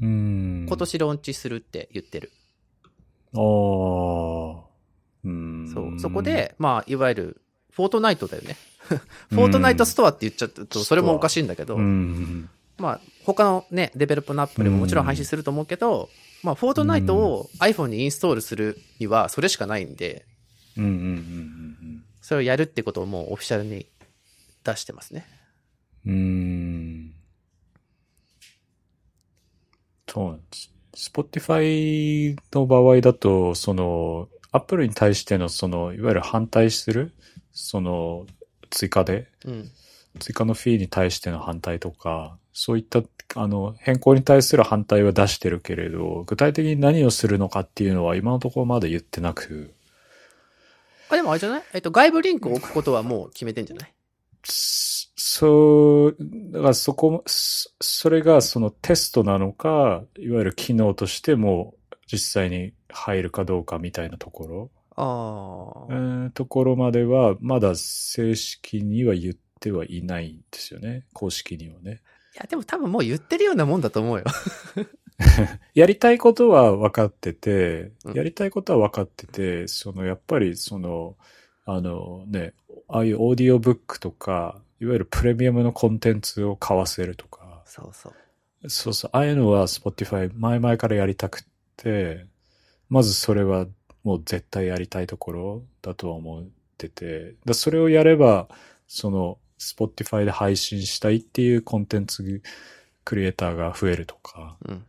[0.03, 0.67] うん。
[0.69, 2.31] 今年ローンチするって言ってる。
[3.33, 4.65] ああ。
[5.25, 5.71] うん。
[5.73, 5.99] そう。
[5.99, 8.59] そこ、で、まあいわゆる、フォートナイトだよね。
[9.31, 12.51] フォートナイトストアって言っちゃうと、それもおかしいんだけど、うん。
[12.77, 16.11] まあ、他のね、デベロップのアプリももちろん配信すると思うけど、
[16.43, 20.27] まあ、フォートナイトを iPhone にインストールするには、それしかないんで、
[20.77, 20.85] うん。
[20.85, 20.91] うん。
[20.91, 21.74] うん。
[22.25, 23.87] それをやるってことをもうオフィシャルに
[24.65, 25.27] 出してますね。
[26.07, 27.13] うん。
[30.09, 30.73] そうなんです。
[31.13, 37.13] Spotify の場合だと、その、Apple に対しての、その、いわゆる反対する、
[37.53, 38.25] その、
[38.71, 39.71] 追加で、うん。
[40.19, 43.03] 追加のフィーに対しての反対とか、そういった、
[43.35, 49.74] あの、変更に対する反対は出してるけれど、具体的に何をするのかっていうのは今のところまだ言ってなく、
[51.11, 51.63] あ、でもあれじゃない？
[51.75, 53.95] えっと、外部リンクを置くことはもう決めてんじゃない？
[54.45, 56.17] そそう、
[56.53, 61.75] だからそこも、そそれがそのテストなのか、いわゆる機能としても
[62.07, 65.95] 実際に入るかどうかみたいなところ、ああ。
[65.95, 71.05] えーところまではまだ正式には言ってはいないんですよね。
[71.15, 72.03] 公式にはね。
[72.35, 74.25] いや、でも多分もう言ってるようなもんだと思うよ。
[75.75, 78.15] やりたいことは分かっててう、ん。
[78.15, 81.17] やりたいことは分かってて、そのやっぱりその、
[81.65, 82.55] あのね、
[82.89, 88.69] ああいうオーディオブックとか、いわゆるプレミアムのコンテンツを買わせるとか、そうそう。
[88.69, 91.43] そうそう、ああいうのは Spotify 前々からやりたくっ
[91.77, 92.27] て、
[92.89, 93.67] まずそれは
[94.03, 96.47] もう絶対やりたいところだとは思っ
[96.77, 98.49] てて、だそれをやれば、
[98.87, 102.43] その Spotify で配信したいっていうコンテンツ
[103.05, 104.85] クリエイターが増えるとか、うん。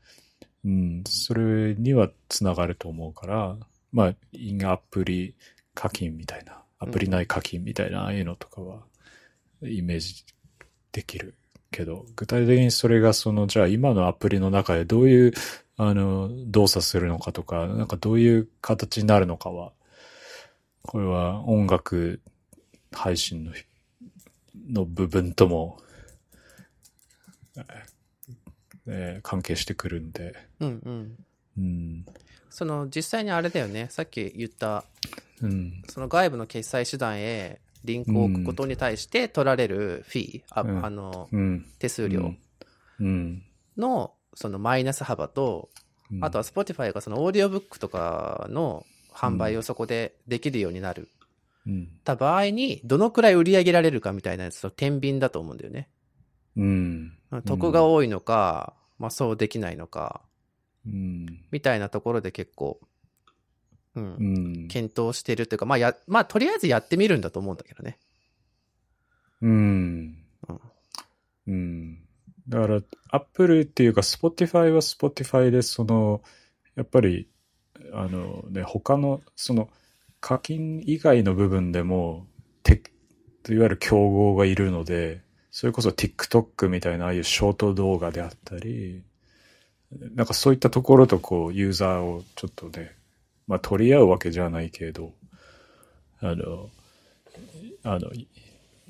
[0.66, 3.56] うん、それにはつながると思うから、
[3.92, 5.36] まあ、インアプリ
[5.76, 8.80] 課金みたいな、アプリ内課金みたいな、ああいうのとかは、
[9.62, 10.26] イメージ
[10.92, 11.36] できる
[11.70, 15.34] けど、具体的にそれがその、じゃあ今のアプリの中でどういう、
[15.78, 19.72] あの、動作するのかとか、なんかどういう形になるのかは、
[20.82, 22.22] これは音楽
[22.92, 23.52] 配信の、
[24.68, 25.78] の部分とも、
[28.88, 31.16] えー関係してくるんで、うんうん。
[31.58, 32.06] うん。
[32.50, 33.88] その、実際にあれだよね。
[33.90, 34.86] さっき言った、
[35.42, 35.84] うん。
[35.90, 41.66] その外部の決済手段へリンクを置くことに対して取られるフィー、あうんあの、うん。
[41.80, 42.34] 手数料
[43.00, 43.44] うん。
[43.78, 45.70] の、そのマイナス幅と、
[46.12, 46.24] うん。
[46.24, 51.10] あとは Spotify がそのオーディオブックとかの販売をそこでできるようになる。
[51.66, 51.90] うん。
[52.04, 55.90] た場合に、どのくらい売り上げられるかみたいなやつの天秤だと思うんだよね。
[56.58, 57.18] うん。
[57.46, 60.22] 得が多いのか、まあそうできないのか、
[60.86, 61.26] うん。
[61.52, 62.80] みたいなところで結構、
[63.96, 64.24] うん、う
[64.66, 64.68] ん。
[64.68, 68.00] 検討してるというか、まあや、まあとりあえずやってみるんだと思うんだけどね。
[69.42, 70.60] うんうん。
[71.48, 72.00] うん。
[72.48, 76.22] だから、アップルっていうか、Spotify は Spotify で、その、
[76.76, 77.30] やっぱり、
[77.94, 79.70] あのね、他の、その、
[80.20, 82.28] 課金以外の部分でも、
[82.64, 82.82] て、
[83.50, 85.22] いわゆる競合がいるので、
[85.56, 89.02] それこそ TikTok みたいなああいうショート動画であったり、
[90.14, 92.94] なんかそういったところとこう、ユーザーをちょっとね、
[93.48, 95.14] まあ取り合うわけじゃないけど、
[96.20, 96.70] あの、
[97.84, 98.12] あの、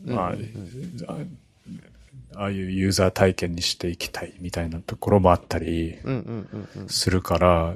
[0.06, 1.18] まあ、あ
[2.36, 6.00] ああいうユーザー体験にしていきたいみたいなところもあったり。
[6.88, 7.76] するから、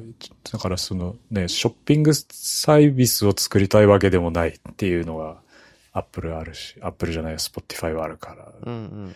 [0.51, 5.37] だからそのね、ショッピングサービスを作りたいわけでもないっていうのが、
[5.91, 8.53] アップルあるし、アップルじゃない、 Spotify はあるから。
[8.63, 9.05] うんうんうん。
[9.05, 9.15] うん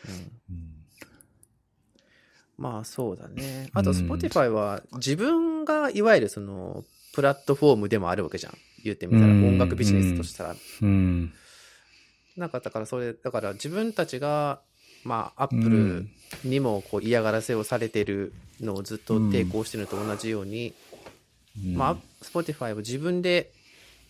[2.55, 3.69] まあそうだね。
[3.73, 8.57] あと、うん Spotify は自分がいわゆるその、プラットフォームでもあるわけじゃん。
[8.83, 10.55] 言ってみたら、うん音楽ビジネスとしたら。
[10.81, 11.33] うん。
[12.38, 14.62] なんかだからそれ、だから自分たちが、
[15.03, 16.09] まあ、アッうプルん
[16.43, 20.73] にもこう嫌がらせをされてるのをずっと抵抗してるのと同じように、
[21.63, 23.51] うんまあ、Spotify は自分で、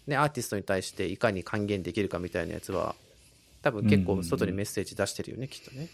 [0.08, 2.96] ね、アーティストに対していかに還元できるかみたいなやつは、
[3.62, 5.88] 多分結構外にメッセージ出してるよね、きっとね。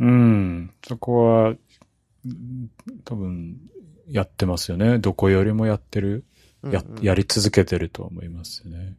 [0.00, 0.70] うん。
[0.86, 2.70] そこは、うん
[3.04, 3.56] 多分、
[4.08, 4.98] やってますよね。
[4.98, 6.24] どこよりもやってる。
[6.64, 8.94] やうんうん、やり続けてると思いますよね。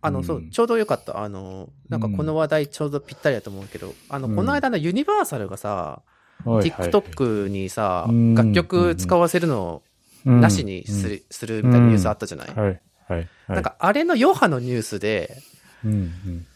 [0.00, 1.22] あの、うんそう、ちょうどよかった。
[1.22, 6.02] あの、なんかこの話題ちょうどぴったりだと思うけど、あの、うんこの間のユニバーサルがさ、
[6.44, 9.82] はいはい TikTok にさ、うん楽曲使わせるの
[10.26, 12.80] うんなしにする,、するみたいなニュースあったじゃない、はい、
[13.12, 13.28] はい、はい。
[13.48, 15.36] なんかあれの余波のニュースで、
[15.84, 16.46] うん、うん。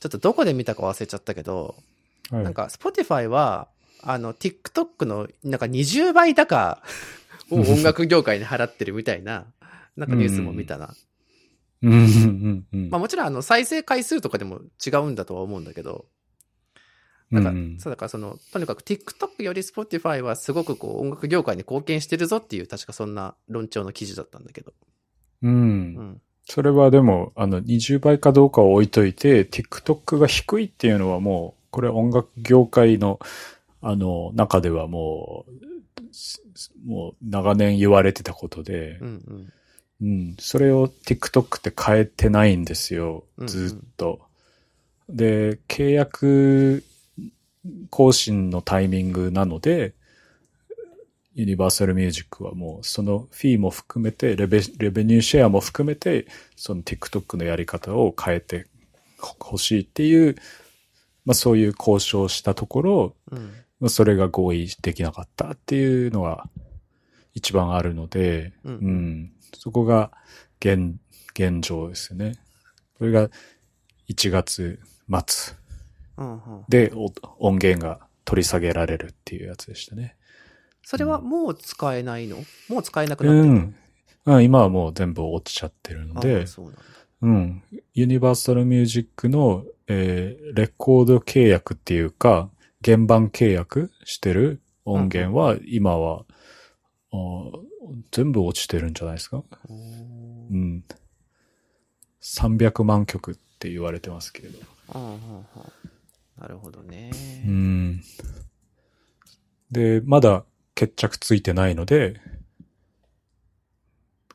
[0.00, 1.74] ちょっとどこで見たか忘れちゃったけど、
[2.30, 3.68] はい、なんか Spotify は、
[4.02, 6.82] あの、TikTok のなんか20倍高
[7.50, 9.46] を音楽業界に払ってるみたいな、
[9.96, 10.94] なんかニュースも見たな。
[11.82, 12.90] うん、うん、うん。
[12.90, 16.06] まあもちろんあの再生回数とかでも違うんだとは思うんだけど、
[17.32, 24.72] だから、うんそうだからその、とにかく TikTok より Spotify はすごくこう音楽業界に貢献してるぞっていう確かそんな論調の記事だったんだけど。
[25.42, 25.48] う。
[25.48, 26.20] うんん。
[26.44, 33.18] それはでも、あの、20倍かどうかを置いといて、TikTok が低いっていうのはもう、これ音楽業界の、
[33.82, 35.66] あの、中ではもう、
[36.12, 36.42] す
[36.86, 39.52] もう長年言われてたことでう、んうん。
[39.98, 44.20] うん、それを TikTok って変えてないんですようんう、んずっと。
[45.08, 46.84] で、契約
[47.90, 49.94] 更新のタイミングなので、
[51.36, 58.66] ユニバーサルミュージックはもうそのフィーも含めて、レベレベニューシェアも含めて、その TikTok のやり方を変えて
[59.18, 60.34] ほしいっていう、
[61.26, 63.52] まあそういう交渉をしたところ、うん。
[63.80, 66.48] まあそれが合意できなかったっていうのが
[67.34, 70.10] 一番あるので、うんうんそこが
[70.60, 70.94] 現、
[71.38, 72.36] 現状ですよね。
[72.98, 73.28] これが
[74.08, 74.80] 1月
[75.26, 75.56] 末
[76.16, 76.64] うんうん。
[76.70, 80.16] でお音源が取り下げられるっていうやつでしたね。
[80.88, 82.36] それはもう使えないの？
[82.68, 83.54] もう使えなくなうってる？
[83.54, 83.74] のん。
[84.26, 86.80] うん今はもう全部落ちちゃってるのあであ、そうなんだ。
[87.22, 87.62] うん。
[87.92, 92.50] ユニバーサルミュージックの、えーレコード契約っていうか、
[92.84, 96.24] 原版契約してる音源は、今は、
[97.12, 97.50] あー
[98.12, 99.42] 全部落ちてるんじゃないですか？
[99.68, 100.84] うん。
[102.22, 104.58] 300万曲って言われてますけれど。
[104.94, 105.46] うんうんうん
[106.38, 107.10] なるほどね。
[107.44, 108.02] うん。
[109.72, 110.44] で、まだ
[110.76, 112.20] 決着ついてないので、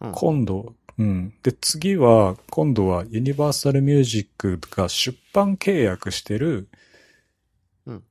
[0.01, 1.34] うん今度、うん。
[1.43, 6.67] で、次は、今度はユニバーサルミュージックが出版契約してる
[7.86, 8.04] うん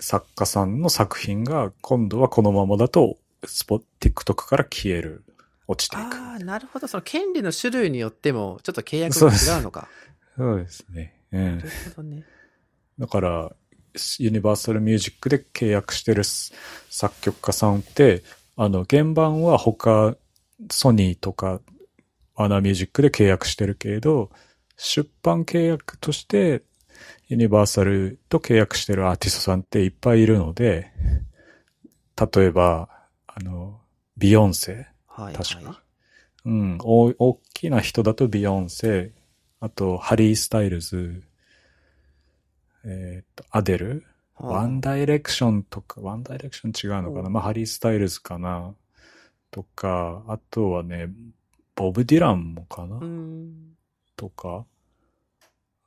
[0.00, 5.24] 作家さんの作品が、今度はこのままだと、スポ、TikTok から消える。
[5.66, 6.02] 落ちていく。
[6.16, 6.86] ああ、なるほど。
[6.86, 9.88] その権利の種類によっても、ちょっと契約が違うのか。
[10.36, 11.14] そうですね。
[11.32, 11.62] うんな。
[11.62, 12.24] るほどね。
[12.98, 13.52] だから、
[14.18, 18.22] ユニバーサルミュージックで契約してる作曲家さんって、
[18.56, 20.16] あの、原版は他、
[20.70, 21.60] ソニーとか、
[22.34, 24.30] ワーナーミュージックで契約してるけれど、
[24.76, 26.62] 出版契約として、
[27.28, 30.92] ユニバーサルと契約してるアーティストさんっていっぱいいるので、
[32.34, 32.88] 例えば、
[33.26, 33.80] あの、
[34.16, 35.70] ビヨンセ、はい、確か。
[35.70, 35.78] はい。
[36.46, 39.12] うん、お大きな人だとビヨンセ、
[39.60, 41.22] あと、ハリー・スタイルズ、
[42.84, 44.04] えっ、と、アデル、
[44.36, 47.26] ワンダイレクションとか、ワンダイレクション違うのかな？
[47.26, 47.30] う。
[47.30, 48.74] んまあ、ハリー・スタイルズかな？
[49.50, 51.08] とか、あとはね、
[51.74, 53.76] ボブ・ディランもかな、うん。
[54.16, 54.64] とか、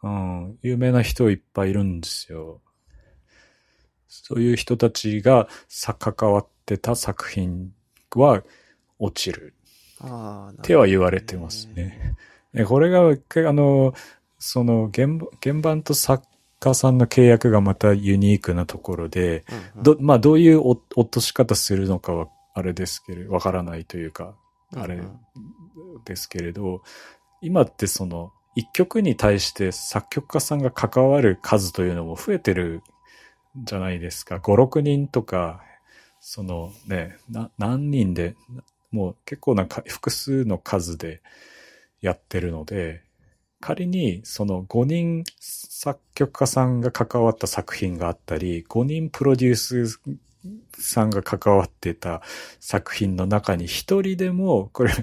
[0.02, 2.62] うん、有名な人いっぱいいるんですよ。
[4.08, 7.74] そういう人たちがさ関わってた作品
[8.16, 8.44] は
[9.00, 9.54] 落ちる。
[10.02, 12.16] ああ、っては言われてますね。
[12.54, 13.94] えこれが、あの、
[14.38, 15.08] その原
[15.42, 16.26] 原版と作
[16.64, 19.44] 家さんの契約がまたユニークなところで、
[19.76, 24.36] うんうんど、まあどういう落落とし方するのかはあれですけれど、わからないというか、
[24.76, 26.82] あれうんうんですけれど、
[27.42, 32.82] 今ってその一曲に対して作曲家さんが関わる数というのも増えてる
[33.56, 34.38] じゃないですか。
[34.38, 35.62] 5、6人とか、
[36.20, 38.36] そのね、な何人で、
[38.92, 41.22] もう結構なか複数の数で
[42.02, 43.03] やってるので、
[43.64, 50.02] 仮にその5人作曲家さんが関わった作品があったり、5人プロデュース
[50.78, 52.22] さんが関わってた
[52.60, 54.94] 作品の中に一人でも、これ、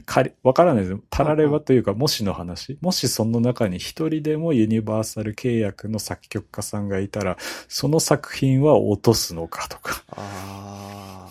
[0.43, 1.01] わからないです。
[1.09, 2.77] たらればというか、もしの話。
[2.83, 10.05] もしその中に一人でもユニバーサル契約の作曲家さんがいたら、その作品は落とすのかとか。
[10.11, 11.31] あ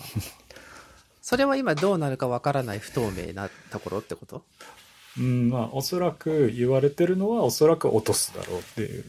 [1.22, 4.42] それは今どうなるかわからない不透明なところってこと？
[5.18, 9.04] うん、まあ、おそらく言われてるのは、おそらく落とすだろうっていう。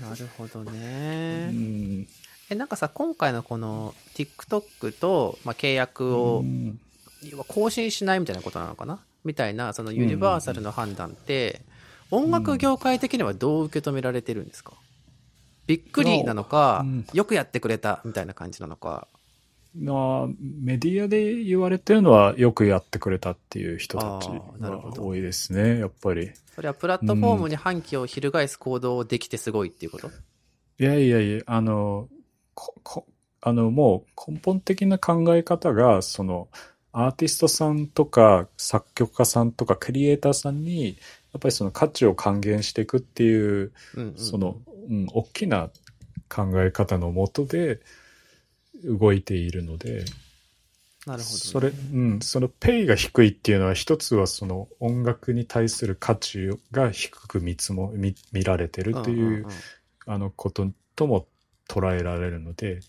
[0.00, 1.50] なるほどうね。
[1.50, 2.06] ん。
[2.48, 6.80] え、なんかさ、今回のこの TikTok と、まあ、契約をうん
[7.22, 11.62] 要は更新しないみたいなことなのかなみたいな、そのユニバーサルの判断って、
[12.10, 14.74] 音楽業界的にはどう受け止められてるんですか？
[15.66, 19.08] びっくりなのか、うんよくやってくれたみたいな感じなのか。
[19.78, 26.30] まあ、メディアで言われてるのはよくやってくれたっていう人たちが多いですね、やっぱり。
[26.54, 30.08] それはプラットフォームに反旗を翻す行動をできてすごいっていうこと、
[30.78, 32.08] いやいやいや、あの、
[32.54, 33.06] ここ
[33.42, 36.48] あの、もう根本的な考え方が、その、
[36.92, 40.96] アーティストさんとか作曲家さんとかクリエイターさんに、
[41.32, 44.14] やっぱりその価値を還元していくっていう、うんうん。
[44.16, 44.56] その、
[44.88, 45.70] うん、大きな
[46.28, 47.80] 考え方のもとで
[48.84, 50.04] 動いているので、
[51.06, 51.38] なるほど、ね。
[51.38, 59.46] それ、うん、そのペイが低いっていうのは一つはその音楽に対する価値が低く見つも見見られてるという、うんうん
[60.06, 61.26] あのこととも
[61.68, 62.80] 捉えられるので、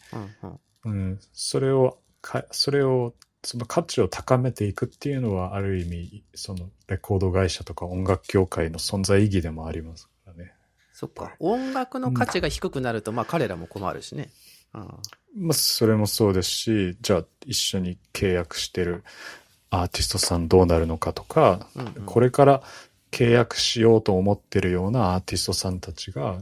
[0.44, 3.14] うんうんうん、それをかそれを
[3.44, 10.54] その価値を高めていくっていうのはある意味そのレコード会社とか音楽協会の存在意義でもありますからね。
[10.94, 11.36] そっか。
[11.40, 14.30] 音楽の価値が低くなると、まあ彼らも困るしね。
[14.74, 14.88] うん
[15.36, 19.04] まあ、それもそうですし、じゃあ一緒に契約してる
[19.70, 22.64] アーティストさんどうなるのかとか、うんうんこれから
[23.12, 26.42] 契約しようと思ってるようなアーティストさんたちが、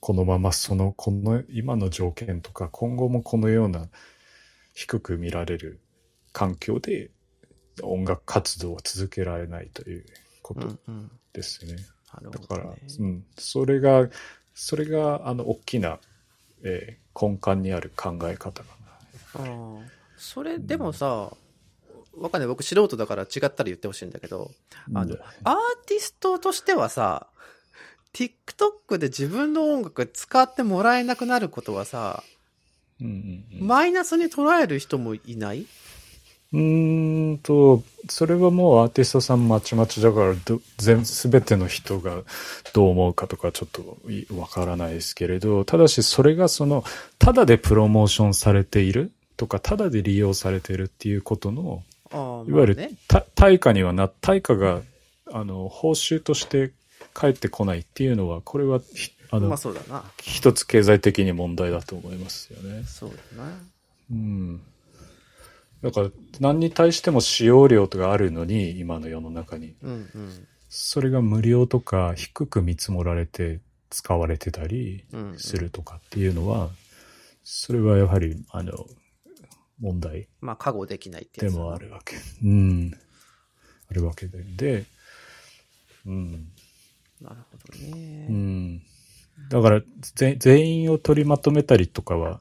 [0.00, 3.88] このままその、この今の条件とか、今後もこのような
[4.74, 5.80] 低く見られる
[6.32, 7.10] 環境で
[7.82, 10.04] 音楽活動を続けられないという
[10.42, 11.10] ことうんうん。
[11.32, 11.76] ですね。
[12.22, 12.64] だから。
[13.00, 14.08] うん、それが、
[14.54, 15.98] それが、あの、大きな、
[16.62, 18.76] えー根幹にある考え方か
[19.36, 19.44] な。
[19.44, 19.78] ああ
[20.16, 21.32] それでもさ、
[22.16, 22.48] わかんない。
[22.48, 24.50] 僕素人だから違ったら言ってほしいんだけど、
[24.94, 25.56] あのうんアー
[25.86, 27.26] ティストとしてはさ、
[28.12, 32.22] TikTok で自分の音楽使ってもらえなくなることはさ、
[33.00, 35.66] うんうんうんマイナスに捉える人もいない？
[36.54, 42.22] うーんと、それはもうアーティストさんまちまちだから、ど全、すべての人が
[42.72, 46.84] どう思うかとかちょっといわからないですけれど、ただしそれがその、
[47.18, 51.82] ただでプロモーションされているとか、ただで利用されているっていうことの、
[52.12, 52.90] ああいわゆる
[53.34, 54.80] 対価にはな、対価が、
[55.32, 56.70] あの、報酬として
[57.14, 60.04] 返ってこないっていうのは、これは、ひあの、まあそうだな。
[60.22, 62.84] 一つ経済的に問題だと思いますよね。
[62.86, 63.58] そうだな。
[64.12, 64.60] うん。
[65.84, 66.10] だから
[66.40, 69.76] 何に対しても使用料とかあるのに、今の世の中に。
[69.82, 70.48] うんうん。
[70.70, 73.60] それが無料とか低く見積もられて
[73.90, 76.70] 使われてたりうんうんするとかっていうのは、
[77.42, 78.72] それはやはり、あの、
[79.78, 82.16] 問題まあ、加護できないってでもあるわけ。
[82.42, 82.90] うん。
[83.90, 84.42] あるわけで。
[84.42, 84.86] で、
[86.06, 86.48] うん。
[87.20, 88.26] なるほどね。
[88.30, 88.82] うん。
[89.50, 89.82] だから、
[90.14, 92.40] ぜ全員を取りまとめたりとかは、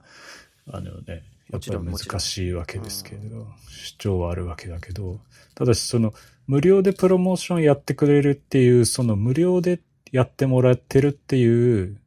[0.71, 1.23] あのね、
[1.53, 5.19] やっぱり難しいわけですけれど、主張はあるわけだけど、
[5.53, 6.13] ただしその、
[6.47, 9.79] 無料でプロモーションやってくれるっていう、その無料で
[10.11, 11.99] やってもらってるっていう、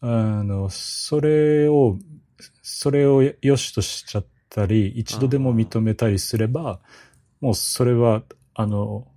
[0.00, 1.98] あの、それを、
[2.62, 6.80] それを良しとしちゃったり、一度でも認めたりすれば、
[7.40, 8.22] もうそれは、
[8.54, 9.08] あの、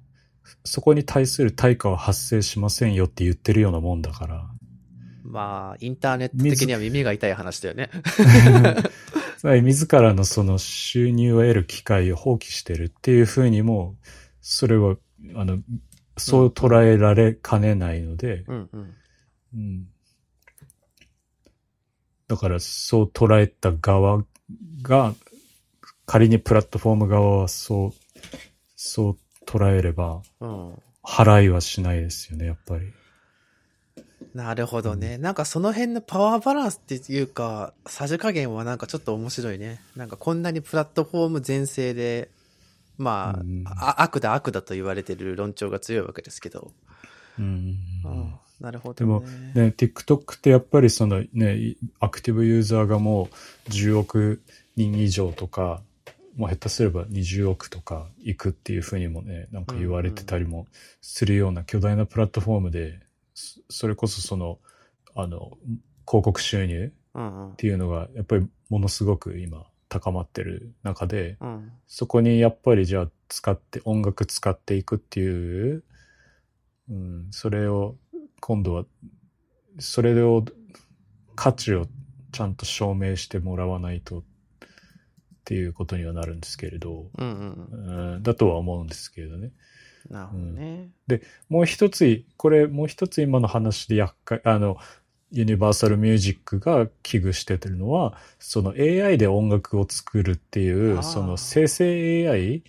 [0.64, 4.48] そこに対する対価は発生しませんよって言ってるようなもんだから。
[5.24, 7.90] まあ、インターネット的には耳が痛い話だよね。
[9.62, 13.96] 自らのその収入を得る機会を放棄してるっていうふうにも、
[14.42, 14.96] それは、
[15.36, 15.60] あの、
[16.18, 18.96] そう捉えられかねないので、うんうん。
[19.54, 19.88] うん。
[22.28, 24.24] だからそう捉えた側
[24.82, 25.14] が、
[26.06, 27.92] 仮にプラットフォーム側はそう、
[28.76, 30.74] そう捉えれば、うん。
[31.04, 32.92] 払いはしないですよね、やっぱり。
[34.36, 35.18] なるほどね。
[35.18, 39.80] なんかその辺のパワーバランスっていうか、さじ加減はなんかちょっと面白いね。
[39.96, 42.28] なんかこんなにプラットフォーム全盛で、
[42.98, 46.74] まあ、うんあ悪だ悪だと言われてる論調が強いわけですけど。
[47.40, 47.78] うん。
[48.04, 49.28] ああなるほでどね。
[49.54, 53.30] もね、TikTok ってやっぱりそのね、アクティブユーザーがも
[53.68, 54.42] う10億
[54.76, 55.82] 人以上とか、
[56.36, 60.68] もう下手すれば20億とかいくっていうふうにもね、なんか言われてたりも
[61.02, 63.00] するような巨大なプラットフォームで、
[63.36, 64.60] そそれこそその、
[65.14, 65.58] あの、
[66.08, 71.50] 広告収入うんっていうのが、やっぱりものすごく今高まってる中で、うん。
[71.50, 71.72] うん。
[71.88, 75.84] そこにやっぱりじゃあ使って、音楽使っていくっていう、
[76.90, 77.96] うん、それを、
[78.40, 78.86] 今度は、
[79.80, 80.44] それを、
[81.36, 81.88] 価値を
[82.32, 84.24] ちゃんと証明してもらわないとっ
[85.44, 89.52] ていうことにはなるんですけれど、うんうんうん、だとは思うんですけれどね。
[90.10, 90.16] うん。
[90.16, 90.90] なるほどね。
[91.50, 94.78] もう一つ、これもう一つ今の話で厄介、あの、
[95.32, 102.64] ユニバーサルミュージックが危惧しててるのは、その AI で音楽を作るっていう、その生成 AI、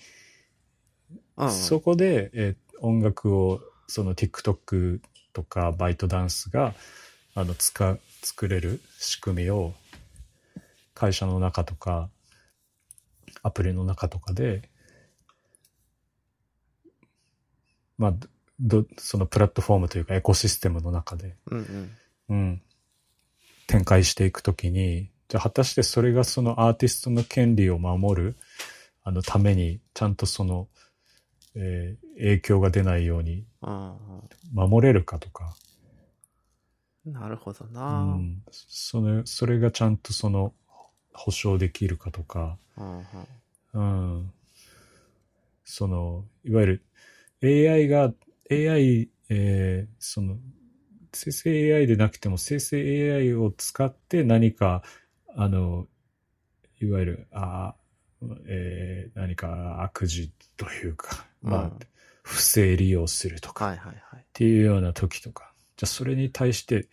[1.36, 1.50] うんうん。
[1.50, 5.00] そこで、えー音楽を、その TikTok
[5.32, 6.74] とかバイトダンスが、
[7.34, 9.72] あの、使う、作れる仕組みを、
[10.94, 12.10] 会社の中とか、
[13.42, 14.68] アプリの中とかで、
[17.98, 18.14] まあ、
[18.60, 21.96] ど、そのプラットフォームというかエコシステムの中で、うんうん。
[22.28, 22.62] うん、
[23.66, 28.36] 展開していくときに、じゃあ果たしてそれがそのアーティストの権利を守る、
[29.04, 30.68] あのために、ちゃんとその、
[31.54, 33.94] えー影響が出ないようにうん
[34.54, 35.54] 守れるかとか、
[37.06, 37.12] うん。
[37.12, 38.04] なるほどうな。
[38.04, 40.54] ん、その、それがちゃんとその、
[41.12, 42.56] 保証できるかとか。
[43.74, 44.32] うん、
[45.64, 46.84] その、いわゆる
[47.42, 48.12] AI が、
[48.50, 50.36] AI、えーその、
[51.12, 54.82] 生成 AI でなくても生成 AI を使って何か、
[55.34, 55.86] あの、
[56.80, 57.74] いわゆる、あ
[58.46, 61.78] えー何か悪事というか、まあ、うん
[62.28, 64.20] 不正利用するとか、はいはいはい。
[64.20, 66.88] っていうような時とか、じゃあそれに対して、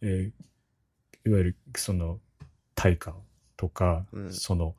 [0.00, 2.20] えーいわゆるその
[2.74, 3.14] 対価
[3.58, 4.76] とか、うんその、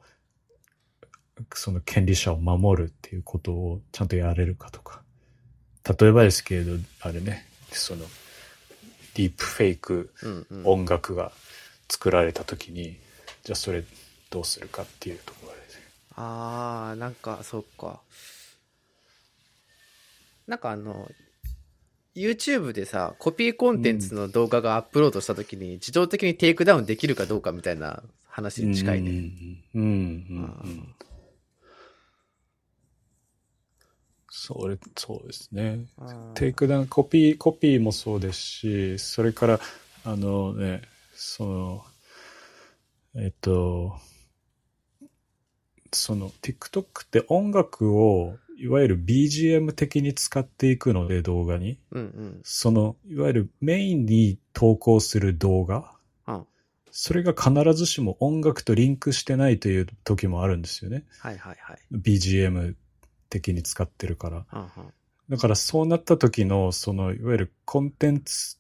[1.54, 5.04] その権利者を守るっていうことをちゃんとやれるかとか。
[5.98, 8.06] 例えばですけれど、あれね、その、
[9.16, 10.68] ディープフェイクうんうん。
[10.68, 11.32] 音楽が
[11.90, 12.98] 作られた時に、
[13.44, 13.84] じゃあそれ
[14.30, 15.60] どうするかっていうところで、
[16.22, 18.02] あー、なんか、そっか。
[20.46, 21.10] なんかあの、
[22.16, 29.12] YouTube でさ、コピーコンテンツの動画がアップロードしたときに、自動的にテイクダウンできるかどうかみたいな話に近いね。
[29.12, 29.18] ね。
[29.76, 30.96] うん、うん、うんうん。
[34.30, 35.86] それ、そうですね。
[35.98, 39.60] うんテイクダウン、コピー、コピーもそうですし、それから、
[40.06, 40.82] あのね、
[41.14, 41.86] その、
[43.16, 43.98] えっと、
[45.92, 52.42] その TikTok って音楽をいわゆる BGM 的に使っていくので動画に、うんうん。
[52.44, 55.78] そのいわゆるメインに投稿する動画、
[56.28, 56.46] うん
[56.92, 61.06] それが必ずしも音楽とリンクしてないという時もあるんですよね。
[61.20, 61.78] はいはいはい。
[61.94, 62.74] BGM
[63.30, 64.46] 的に使ってるから。
[64.52, 64.70] うんうん
[65.30, 68.58] だからそうなった時の、その、いわゆるコンテンツ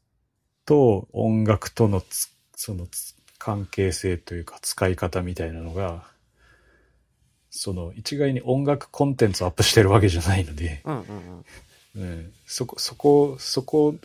[0.65, 6.03] と音楽とのつ、そのつ関係性というか使い方みたいなのが、
[7.49, 11.43] その一概に音楽コンテンツをアップしてるわけじゃないので、うんうん
[11.95, 12.01] うん。
[12.01, 13.95] うん、そこ、そこ、そこ、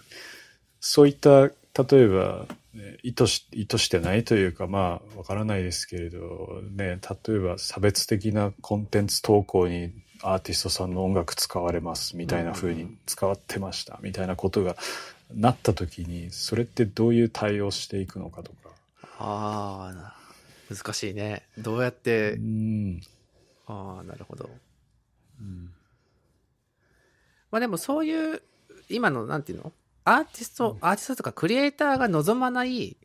[0.81, 1.53] そういった、例
[1.93, 9.93] えば、ね意図し、意図してないというか、まあ、わからないですけれど、ね、例えば差別的なコンテンツ投稿に
[10.27, 14.77] アーティストさんの音楽使われますみたいな風に使わってましたみたいなことが
[15.35, 18.71] なった時に、それってどういう対応していくのかとか。
[19.19, 20.15] あーな、
[20.75, 21.43] 難しいね。
[21.59, 23.01] どうやってう、ん。
[23.67, 24.51] ああ、なるほど。
[25.41, 25.71] うん
[27.51, 28.43] まあでもそういう、
[28.89, 29.73] 今の、なんていうの？
[30.05, 32.97] アーティスト、アーティストとかクリエイターが望まない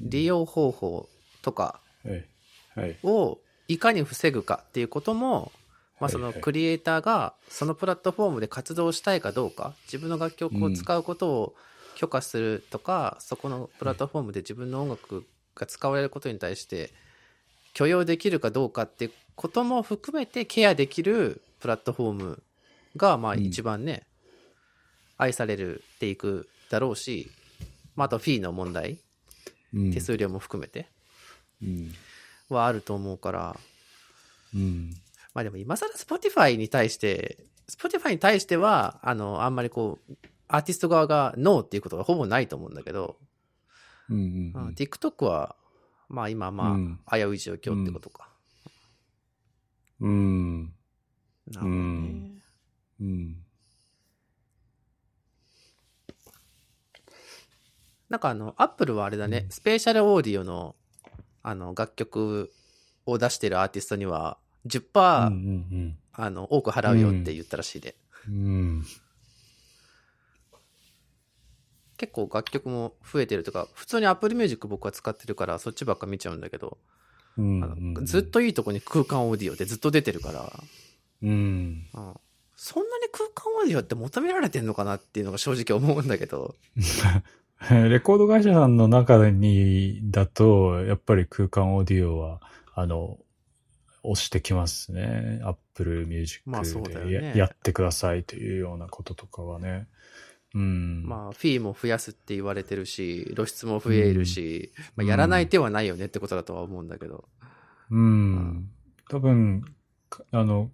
[0.00, 1.08] 利用方法
[1.42, 2.24] とかはい。
[2.74, 2.98] はい。
[3.04, 3.38] を
[3.68, 5.52] いかに防ぐかっていうことも、
[6.00, 11.54] まあそのクリエイターがそのプラットフォームで活動したいかどうか、自分の楽曲を使うことを
[11.96, 15.24] 許可するとか、そこのプラットフォームで自分の音楽
[15.54, 16.90] が使われることに対して
[17.72, 22.42] 許容できるかどうかってことも含めてケアできるプラットフォーム
[22.96, 24.06] が、まあうん一番ね、
[25.16, 27.30] 愛されるっていくだろうし、
[27.96, 28.98] まああとフィーの問題、
[29.72, 30.86] うん手数料も含めて
[31.62, 31.92] うん。
[32.48, 33.56] はあると思うから、
[34.54, 34.94] うん。
[35.34, 40.14] まあでも今更 Spotify に対して、Spotify に対しては、あの、あんまりこう、
[40.48, 43.16] アーティスト側がノーっていうことがほぼないと思うんだけど、
[44.08, 44.16] うん。
[44.16, 45.56] うんうん TikTok は、
[46.08, 48.28] まあ今まあ、うん危うい状況ってことか。
[50.00, 50.64] うん。
[51.48, 51.72] なるほどね。
[51.72, 52.42] うん
[53.00, 53.36] うん。
[58.08, 60.76] なんかあの、Apple はあれだね、スペーシャルオーディオの、
[61.42, 62.52] あの、楽曲
[63.06, 67.96] を出してるアーティストには、10%、うんうんあの、多く払うよって言ったらしいで。
[68.28, 68.34] うん。
[68.34, 68.38] う
[68.80, 68.84] ん。
[71.96, 76.78] 結構楽曲も増えてるとか、普通に Apple Music 僕は使ってるから、そっちばっか見ちゃうんだけど、
[77.36, 80.52] うんあのずっといいとこに空間オーディオってずっと出てるから、
[81.22, 81.30] うん。
[81.30, 82.14] うん、
[82.54, 86.54] そんなに空間オーディオって求められてんのかなっていうのが正直思うんだけど、
[87.70, 92.40] レコード会社さんの中に、だと、やっぱり空間オーディオは、
[92.74, 93.18] あの、
[94.04, 95.40] 押してきますね。
[95.42, 96.42] Apple Music
[96.88, 99.88] でや,、やってくださいというようなこととかはね。
[100.54, 101.04] うん。
[101.06, 107.28] まあ、フィーも増やすって言われてるし、露出も増えるし、まあ、やらない手はないよねってことだとは思うんだけど。
[107.90, 108.70] うん。
[109.08, 109.64] 多分、
[110.08, 110.70] かあの、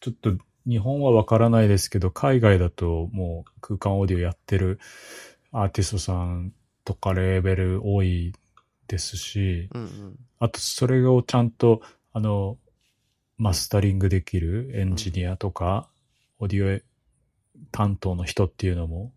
[0.00, 0.36] ちょっと
[0.66, 4.78] 日本はわからないですけど、海外だともう空間オーディオやってる
[5.52, 6.52] アーティストさん
[6.84, 8.32] とかレーベル多い
[8.88, 10.18] ですし、うんうん。
[10.40, 11.82] あとそれをちゃんと、
[12.12, 12.58] あの、
[13.36, 15.88] マスタリングできるエンジニアとか、
[16.40, 16.82] オーディオ
[17.70, 19.12] 担当の人っていうのも、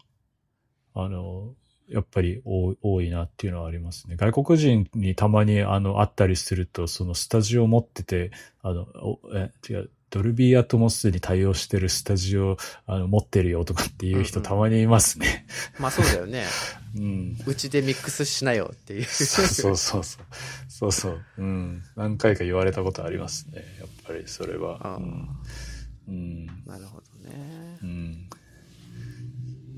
[0.94, 1.54] あの、
[1.88, 4.16] やっぱり多多いなっていうのはありますね。
[4.16, 15.48] 外国人にたまにあの、会ったりすると、そのスタジオ持ってて、あの、おえ、違う、ドルビーアトモスに対応してるスタジオあの持ってるよとかっていう人うんうんたまにいますね。
[15.80, 16.46] まあそうだよね。
[16.96, 17.38] うん。
[17.46, 19.04] うちでミックスしなよっていう。
[19.06, 20.26] そうそうそうそう。
[20.68, 21.22] そうそう。
[21.38, 21.84] うん。
[21.96, 23.64] 何回か言われたことありますね。
[23.80, 24.98] やっぱりそれは。
[25.00, 25.30] うん。
[26.10, 26.46] うん。
[26.66, 27.86] なるほどねう。
[27.86, 27.90] ん。
[27.90, 27.92] う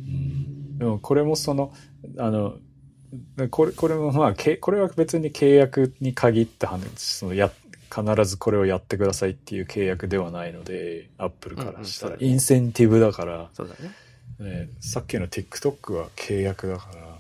[0.10, 1.72] んでもこれもその、
[2.18, 2.56] あの、
[3.52, 7.52] これ、これもまあ、けこれは別に契約に限った話、そのや、
[7.94, 13.94] 必ずこれをやってくださいっていう契約ではないので、アップルからしたら、インセンティブだから、そうだね。
[14.40, 17.18] ね、さっきの TikTok は契約だから、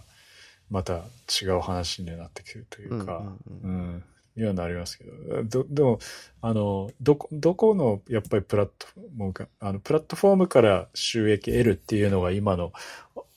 [0.72, 1.04] また
[1.42, 3.18] 違う話になってくるというか、
[3.64, 4.04] うんうんうん、
[4.36, 6.00] にはなりますけど、ど、でも、
[6.42, 12.74] あの、どこ、どこの、やっぱりプラットフォームか、あの、プラットフォームから収益得るっていうのが今の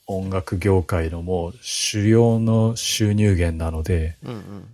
[0.07, 4.67] 音楽業界のもう主要の収入源なので、うんうん。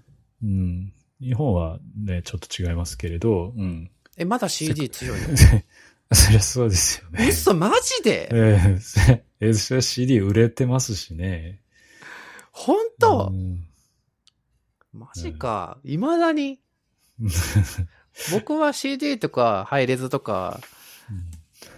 [0.43, 0.93] うん、
[1.23, 3.89] 日本はね、ちょっと違いますけれど、うん。
[4.17, 5.27] え、まだ CD 強いの？
[6.15, 7.27] そりゃそうですよね。
[7.29, 8.29] 嘘、マジで？
[8.31, 11.61] えええー、それは CD 売れてますしね。
[12.51, 13.29] 本当？
[13.31, 13.65] うん
[14.93, 15.79] マジか。
[15.83, 16.59] 未だに？
[18.31, 20.59] 僕は CD とかハイレズとか、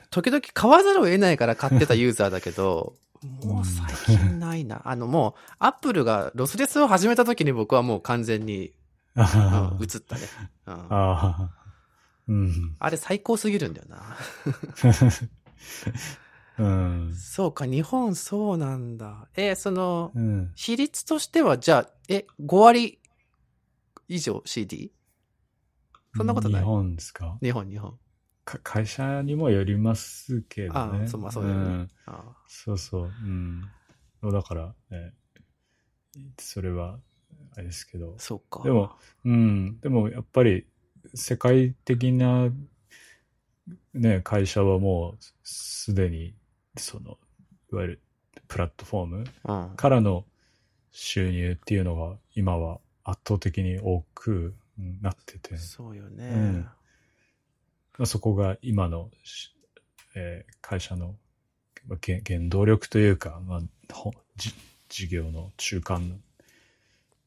[0.09, 2.97] 時々買わざるを得ないから買ってた ユーザーだけど、
[3.45, 4.81] もう最近ないな。
[4.83, 8.71] あのもう、アップルがロスレスを始めた時に僕はもう完全に、
[9.15, 9.21] う
[9.83, 10.21] 映ったね、
[10.67, 11.49] うんあ。
[12.27, 12.75] うん。
[12.79, 14.17] あれ最高すぎるんだよな。
[16.57, 17.13] うん。
[17.15, 19.27] そうか、日本そうなんだ。
[19.35, 20.51] え、その、うん。
[20.55, 22.99] 比率としては、じゃあ、え、5割
[24.07, 24.91] 以上 CD?
[26.15, 26.61] そんなことない？
[26.61, 27.37] 日本ですか？
[27.41, 27.97] 日本、日本。
[28.45, 30.79] か会社にもよりますけどね。
[30.79, 33.03] ああそうまあそうだよねんあそうそう。
[33.03, 33.61] うん。
[34.31, 35.13] だから、ね、
[36.39, 36.99] それは、
[37.55, 38.15] あれですけど。
[38.17, 38.61] そうか。
[38.63, 39.79] でも、うん。
[39.79, 40.65] でも、やっぱり、
[41.13, 42.49] 世界的な、
[43.93, 46.35] ね、会社はもう、すでに、
[46.77, 47.17] その、
[47.71, 48.01] いわゆる、
[48.47, 50.25] プラットフォームうん、からの
[50.91, 56.27] 収入っていうのが、今は圧倒的に多くうんなってて、そうよね。
[56.27, 56.69] うん
[57.97, 59.55] まあそこが今のし、
[60.15, 61.15] えー会社の
[61.87, 63.61] まあ原原動力というか、まあ、
[64.89, 66.19] 事業の中間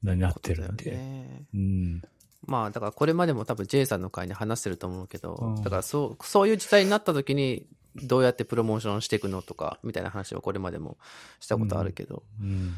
[0.02, 0.90] になってるんで。
[0.90, 1.46] よね。
[1.54, 2.02] うん。
[2.46, 10.98] まあ、だからこれまでも多分 J さんの会に話してると思うけど、うんだからそう、そういう時代になった時に、どうやってプロモーションしていくのとか、みたいな話をこれまでも
[11.40, 12.22] したことあるけど。
[12.40, 12.74] うん。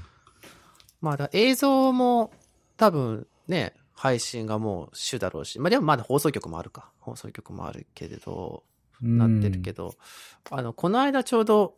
[1.00, 2.32] まあ、だから映像も
[2.76, 6.90] 多分ね、配信がもう主だろうし、まあでもまだ放送局もあるか。
[7.00, 8.62] 放送局もあるけれど、
[9.02, 9.94] なってるけど、
[10.50, 11.74] あの、この間ちょうど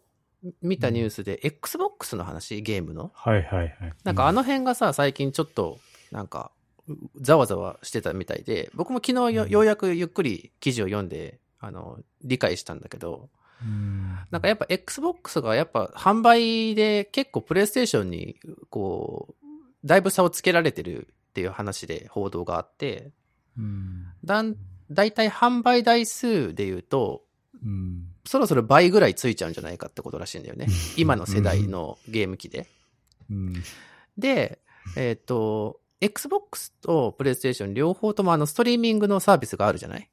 [0.60, 3.12] 見たニュースで、Xbox の話、ゲームの？
[3.14, 3.92] はいはいはい。
[4.04, 5.78] なんかあの辺がさ、最近ちょっと、
[6.10, 6.50] なんか、
[6.88, 13.30] うざわざわしてたみたいで、僕も昨日ようやくゆっくり記事を読んで、あの、理解したんだけど、
[13.62, 18.36] うん、なんかやっぱ Xbox がやっぱ販売で結構プレイステーションに、
[18.68, 23.12] こう、だいぶ差をつけられてるっていう話で報道があって、
[23.56, 24.56] うん、だん、
[24.90, 27.22] だいたい販売台数で言うと、
[27.64, 30.66] うん、そろそろ倍ぐらいついちゃうんじゃないかってことらしいんだよね。
[30.96, 32.68] 今の世代のゲーム機で。
[33.30, 33.54] うん、
[34.16, 34.60] で、
[34.96, 40.08] えっ、と、Xbox と PlayStation 両方ともあのストリーミングのサービスがあるじゃない？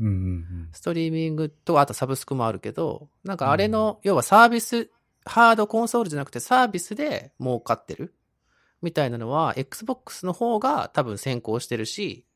[0.00, 4.90] うん、うん、ストリーミングと、あとサブスクもあるけど、なんかあれの、要はサービス、
[5.24, 8.14] ハードコンソールじゃなくてサービスで儲かってる
[8.82, 12.26] みたいなのは、Xbox の方が多分先行してるし、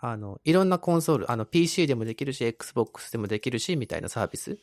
[0.00, 4.58] あの、いろんなコンソール、あの PC でもできるし、Xbox でもできるし、みたいなサービス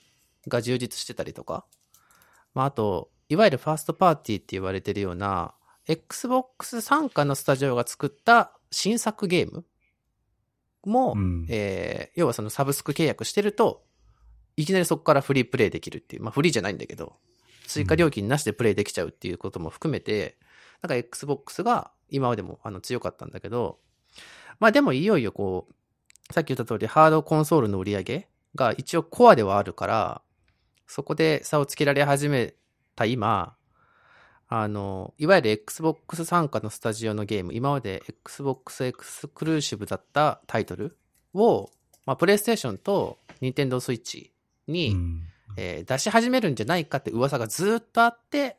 [0.47, 1.65] が充実してたりとか。
[2.55, 5.53] まあ、あと、いわゆるファーストパーティーって言われてるような、
[5.85, 9.63] Xbox 参加のスタジオが作った新作ゲーム
[10.85, 13.83] も、うんえー要はそのサブスク契約してると、
[14.55, 17.15] いきなりそこからフリープレイできるっていう、まあフリーじゃないんだけど、
[17.67, 20.37] 追加料金なしでプレイできちゃうっていうことも含めて、
[20.81, 23.77] なんか Xbox が今までもあの強かったんだけど、
[24.59, 30.21] まあでもいよいよこう、さっき言った通りハードコンソールの売り上げが一応コアではあるから、
[30.87, 32.53] そこで差をつけられ始め
[32.95, 33.55] た今、
[34.49, 40.97] あの、いわゆる Xbox 参加のスタジオのゲーム、今まで Xbox エクスクルーシブだったタイトル
[41.33, 41.69] を、
[42.05, 44.31] まあ、プレイステーションと Nintendo Switch
[44.67, 45.23] に、うん
[45.57, 48.57] えー出し始めるんじゃないかって噂がずっとあって、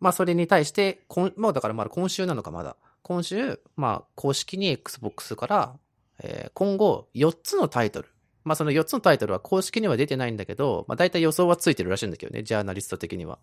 [0.00, 1.00] まあそれに対して、
[1.36, 2.76] もうだからまだ今週なのかまだ。
[3.04, 5.76] 今週、まあ公式に Xbox から、
[6.20, 8.08] えー今後4つのタイトル。
[8.42, 13.38] まあその4つのタイトルは公式には出てないんだけど、まあ大体予想はついてるらしいんだけどね、ジャーナリスト的には。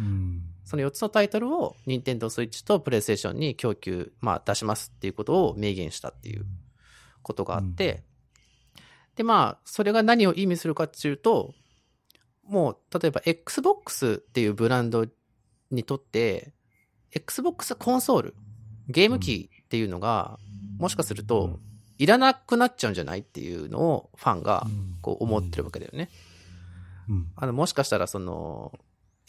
[0.00, 6.46] うんその4つのタイトルを Nintendo Switch と PlayStation に供給、まあ出しますっていうことを明言したっていう
[7.22, 8.02] ことがあって、
[9.16, 11.54] でまあ、それが何を意味するかっていうと、
[12.44, 15.06] もう、例えば Xbox っていうブランド
[15.70, 16.52] にとって、
[17.12, 18.34] Xbox コンソール、
[18.92, 20.38] ゲーム機っていうのが、
[20.78, 21.58] もしかすると、
[21.98, 24.66] いらなくなっちゃうんじゃないっていうのをファンが
[25.02, 26.08] こう思ってるわけだよね。
[27.08, 27.26] うん。
[27.36, 28.72] あの、もしかしたらその、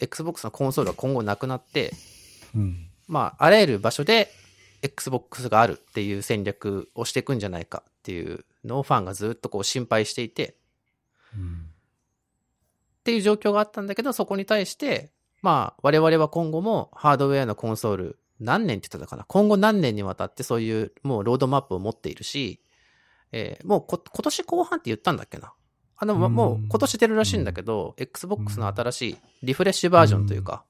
[0.00, 1.92] Xbox のコンソールは今後なくなって、
[2.54, 2.88] うん。
[3.06, 4.30] まあ、あらゆる場所で
[4.82, 10.56] Xbox があるっていう戦略をしていくんじゃないかっていうのをファンがずっとこう心配していて、
[11.36, 11.70] うん
[13.00, 15.10] っていう状況があったんだけど、そこに対して、
[15.42, 19.24] まあ、我々は今後もハードウェアのコンソール、何年って言ってたかな？
[19.28, 22.60] 今後何年にわたってそういうもうロードマップを持っているし、
[23.32, 25.52] えーもうこ今年後半って言ったんだっけな？
[25.96, 26.34] あの、うん。
[26.34, 30.64] もう今年出るらしいんだけど、Xbox の新しいリフレッシュバージョンというか、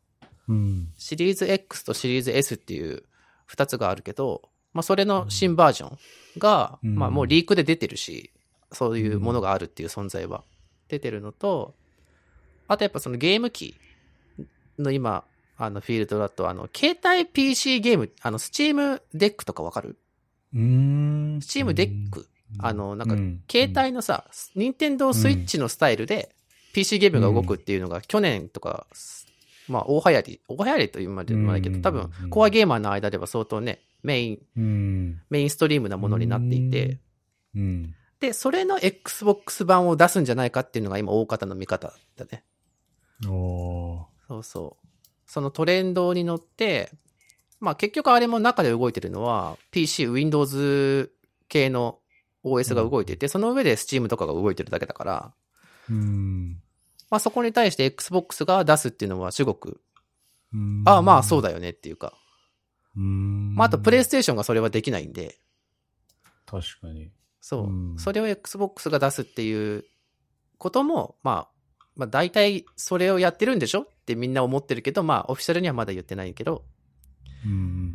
[0.49, 0.89] うん。
[0.97, 3.05] シリーズ X とシリーズ S っていう
[3.47, 4.43] 二つがあるけど、
[4.73, 5.99] まあそれの新バージョン
[6.39, 6.95] が、うん。
[6.97, 8.31] まあもうリークで出てるし、
[8.73, 10.45] そういうものがあるっていう存在は
[10.89, 11.75] 出てるのと、
[12.69, 13.77] あとやっぱそのゲーム機
[14.79, 15.25] の今、
[15.57, 19.99] あのフィールドだと、あの、携帯 PC ゲーム、あの、 Steam Deck とかわかる？
[20.55, 21.39] うん。
[21.43, 22.29] Steam Deck、
[22.59, 23.43] あの、なんかうん。
[23.51, 24.25] 携帯のさ、
[24.55, 26.35] 任天堂スイッチのスタイルで
[26.73, 28.87] PC ゲームが動くっていうのが去年とか、
[29.69, 35.21] まあ大流行り、大流行りというまでもないけど、多分うんコアゲーマーの間では相当ね、メイン、うん。
[35.31, 36.99] メインストリームなものになっていて、
[37.55, 37.95] うん。
[38.21, 42.45] で、それの Xbox 版を出すんじゃないかっていうのが今大方の見方だね。
[43.29, 44.05] おー。
[44.29, 44.84] そうそう。
[45.27, 46.91] そのトレンドに乗って、
[47.61, 51.13] まあ結局あれも中で動いてるのは PC、Windows
[51.49, 51.99] 系の
[52.45, 55.33] OS が動いてて、その上で Steam とかが動いてるだけだから、
[55.91, 56.61] うん。
[57.11, 59.81] まあそこに対して Xbox が出すっていうのはすごく、
[60.53, 60.83] うん。
[60.85, 62.13] ああまあそうだよねっていうか、
[62.97, 63.55] うん。
[63.55, 65.39] まああとプレイステーションがそれはできないんで、
[66.47, 67.11] 確かに。
[67.41, 67.65] そう。
[67.65, 67.99] うん。
[67.99, 69.85] それを Xbox が出すっていう
[70.59, 71.49] ことも、まあ、
[71.97, 76.65] まあ大体それをやってるんでしょってみんな思ってるけど、まあオフィシャルにはまだ言ってないけど、
[77.45, 77.95] うん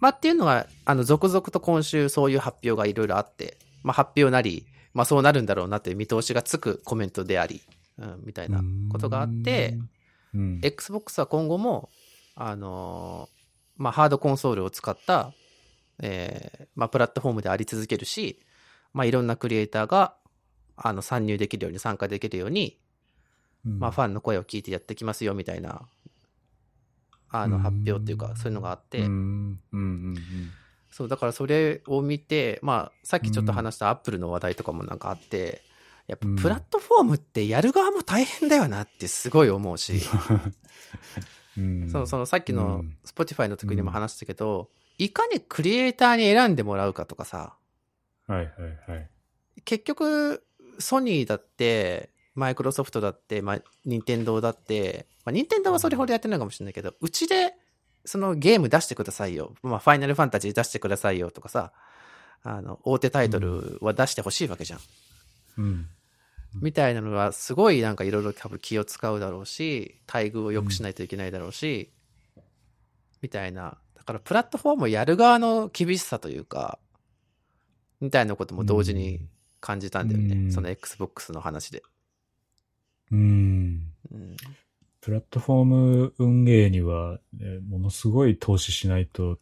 [0.00, 7.62] まあっていうのが、あの、続々と今週そういう発表がいろいろあって、まあ発表なり、まあそうなるんだろうなっていう見通しがつくコメントであり、
[7.98, 9.78] うん、みたいなことがあって、
[10.34, 11.88] うん、Xbox は今後も、
[12.34, 13.42] あのー
[13.76, 15.32] まあハードコンソールを使った、
[16.00, 18.40] えーまあプラットフォームであり続けるし、
[18.92, 20.16] まあいろんなクリエイターが、
[20.76, 22.81] あの、参入できるように参加できるように、うん
[23.64, 25.82] まあファンの声を聞いてやってきますよみたいな、
[27.30, 29.06] あの発表っていうか、そういうのがあって、
[30.90, 35.62] そう、だからそれを見て、まあ、さっきちょっと話したアップルの話題とかもなんかあって、
[36.06, 36.36] やっぱうん。
[36.36, 39.94] プラットフォームってやる側も大変だよなってすごい思うし、
[41.56, 41.88] うん。
[41.90, 42.96] そのそのさっきのうん。
[43.04, 47.56] Spotify の時にも話したけど、いかにクリエイターに選んでもらうかとかさ、
[48.26, 49.10] はいはいはい。
[49.64, 50.44] 結局、
[50.78, 57.54] ソニーだって、マイクロソフトだって、まあ、任天堂だって、まあ、任天堂はそれほどやってないかもしれないけど、うちで、
[58.04, 59.54] そのゲーム出してくださいよ。
[59.62, 61.72] まあ、ファイナルファンタジー出してくださいよとかさ、
[62.42, 64.80] あの、大手タイトルは出してほしいわけじゃん。
[65.58, 65.86] うん
[66.60, 71.90] みたいなのは、すごいなんかいろいろ多分気を使うだろうし、待遇を良くしないといけないだろうし、
[73.22, 73.78] みたいな。
[73.96, 76.78] だから、プラットフォームをやる側の厳しさというか、
[78.00, 79.26] みたいなことも同時に
[79.60, 80.34] 感じたんだよね。
[80.34, 81.82] うんその Xbox の話で。
[83.12, 83.92] うん。
[85.00, 89.38] プラットフォーム運営には、ね、ものすごい投資しないと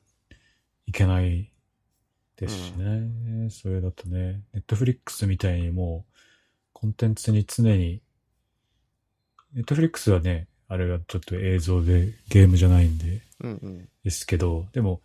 [0.87, 1.53] いけない
[2.37, 3.51] ですしね。
[3.51, 6.15] それだとね、ネットフリックスみたいにもう
[6.73, 8.01] コンテンツに常に、
[9.55, 13.89] ネットフリックスはね、あれがちょっと映像でゲームじゃないんで、うんうん。
[14.03, 15.01] ですけど、でも、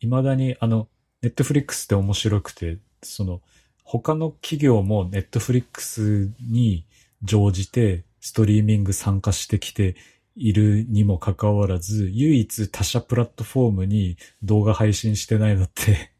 [0.00, 0.88] 未だにあの、
[1.22, 3.40] ネットフリックスって面白くて、その、
[3.84, 6.84] 他の企業もネットフリックスに
[7.22, 9.96] 乗じてストリーミング参加してきて
[10.36, 16.10] いるにもかかわらず、唯一他社プラットフォームに動画配信してないのって、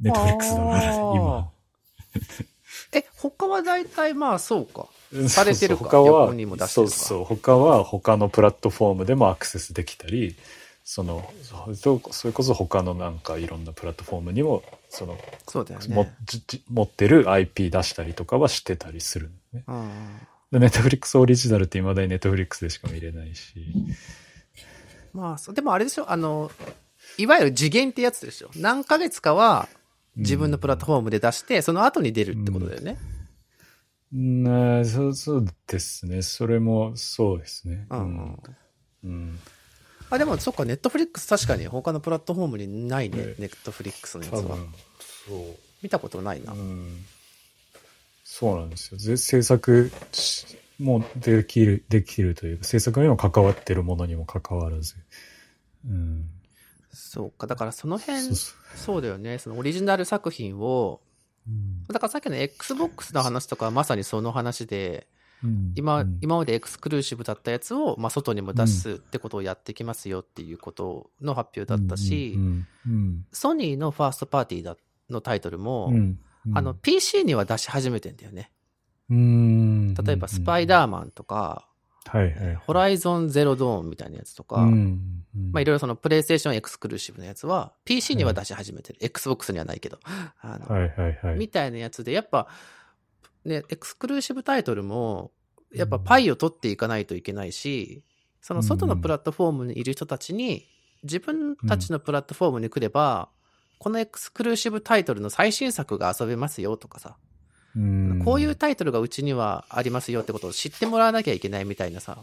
[0.00, 1.50] ネットフリックスだから、今。
[2.92, 4.88] え、他は大体まあそうか。
[5.28, 5.84] されてるか？
[5.84, 6.92] そうそう他は横にも出してるか？
[6.92, 7.24] そうそう。
[7.24, 10.36] 他は他のプラットフォームでもアクセスできたり、
[10.84, 11.32] その、
[11.74, 16.16] そそれこそ他のなんかいろんなプラットフォームにも、その、そうだよもね。
[16.68, 19.64] 持ってる IP 出したりとかはしてたりするのね。
[19.68, 20.10] うん
[20.58, 23.54] ネットフリックスオリジナルって未だにネットフリックスでしか見れないし。
[25.12, 26.50] まあそう、でもあれでしょ、あの、
[27.18, 28.50] いわゆる次元ってやつでしょ。
[28.56, 29.68] 何ヶ月かは
[30.16, 32.98] 自分のプラットフォームで出して、その後に出るってことだよね。
[34.12, 36.22] うん、そう、そうですね。
[36.22, 37.86] それもそうですね。
[37.90, 38.38] うんうん。
[39.04, 39.38] うん。
[40.10, 44.56] あ、でもそっか、ネットフリックス確かに他のプラットフォームにないねね、ネットフリックスのやつ多は。
[44.56, 44.68] 分、
[45.28, 45.56] そう。
[45.80, 46.52] 見たことないな。
[46.52, 47.04] うん
[48.32, 48.96] そうなんですよ。
[48.96, 50.46] ぜ制作し
[50.78, 54.94] もできる、できるというか、制作にも関わってるものにもかかわらず。
[55.84, 56.30] うん。
[56.92, 58.36] そうか、だからその辺、
[58.76, 61.00] そうだよね、そのオリジナル作品を、
[61.48, 61.82] うん。
[61.88, 65.08] だからさっきの XBOX の話とかはまさにその話で、
[65.42, 65.72] うん。
[65.74, 66.18] 今、うん。
[66.22, 72.38] 今までエクスクルーシブだったやつを、まあ、外にも出すってことをやってきますよっていうことの発表だったし、
[73.32, 74.76] ソニーのファーストパーティーだ
[75.10, 76.20] のタイトルも、うんうん
[76.54, 78.50] あの、PC には出し始めてんだよね。
[79.10, 81.66] うん例えば、スパイダーマンとか、
[82.06, 82.54] はいはい。
[82.56, 88.98] ホライゾンゼロドーンみたいなやつとか、うんまあいろいろそのプレイステーションエクスクルーシブのやつは PC には出し始めてる。
[89.02, 89.98] Xbox にはないけど。
[90.40, 91.38] あの、はいはいはい。
[91.38, 92.48] みたいなやつで、やっぱ、
[93.44, 95.32] ね、エクスクルーシブタイトルも、
[95.72, 98.04] やっぱパイを取っていかないといけないし、
[98.40, 100.66] その外のプラットフォームにいる人たちに、
[101.02, 103.28] 自分たちのプラットフォームに来れば、
[103.80, 107.16] このエクスクルーシブタイトルの最新作が遊べますよとかさ、
[107.76, 112.18] うんこういうタイトルがうちにはありますよってことを知ってもらわなきゃいけないみたいなさ、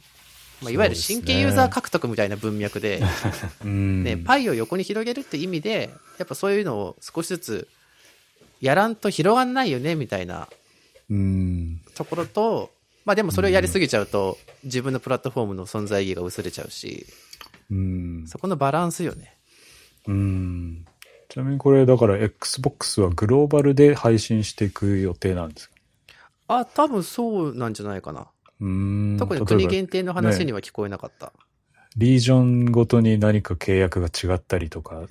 [0.61, 3.01] まあ、いわゆる新規ユーザー獲得みたいな文脈で、
[3.65, 5.89] うんね、パイを横に広げるって意味で、
[6.19, 7.67] やっぱそういうのを少しずつ
[8.61, 10.47] やらんと広がんないよねみたいな
[11.09, 11.81] うん。
[11.95, 12.71] ところと、
[13.05, 17.05] まあでもそれをやりすぎちゃうと、自分のプラットフォームの存在意義が薄れちゃうし、
[17.71, 18.25] うん。
[18.27, 19.35] そこのバランスよね。
[20.07, 20.85] うん。
[21.38, 25.75] ちなみにこれ、だから Xbox はグローバルで配信していく予定なんですか？
[26.47, 28.25] あ、多分そうなんじゃないかな。
[28.59, 29.17] うん。
[29.19, 31.31] 特に国限定の話には聞こえなかった。
[31.95, 35.03] リージョンごとに何か契約が違ったりとか。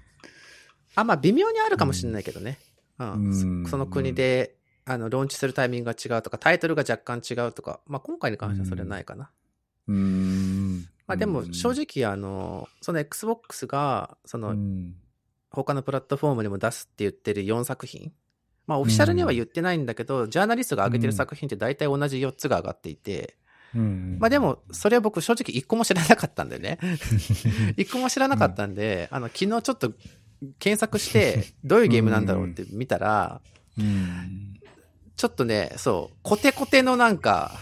[0.96, 2.58] あ、まあ微妙にあるかもしれないけどね。
[2.98, 3.12] うん。
[3.12, 3.28] う
[3.60, 9.30] んそその国で、あの、ローンチするタイミングが違うとか、タイトルが若干違うとか、まあ今回に関してはそれはないかな。
[9.86, 10.88] うん。
[11.06, 14.94] まあでも正直あの、その Xbox が、そのうん。
[15.64, 18.12] 他のプラットフォームにも出すって言ってる4作品。
[18.66, 23.36] まあオフィシャルには言ってないんだけど、ジャーナリストが上げてる作品って大体同じ4つが上がっていて、
[23.74, 24.18] うん。
[24.20, 26.78] まあでも、それは僕正直1個も知らなかったんでね。
[27.76, 29.92] 1個も知らなかったんで、あの、昨日ちょっと
[30.58, 33.40] 検索して、どういうゲームなんだろうって見たら、
[33.78, 34.54] うん。
[35.16, 37.52] ちょっとね、そう、コテコテのなんか、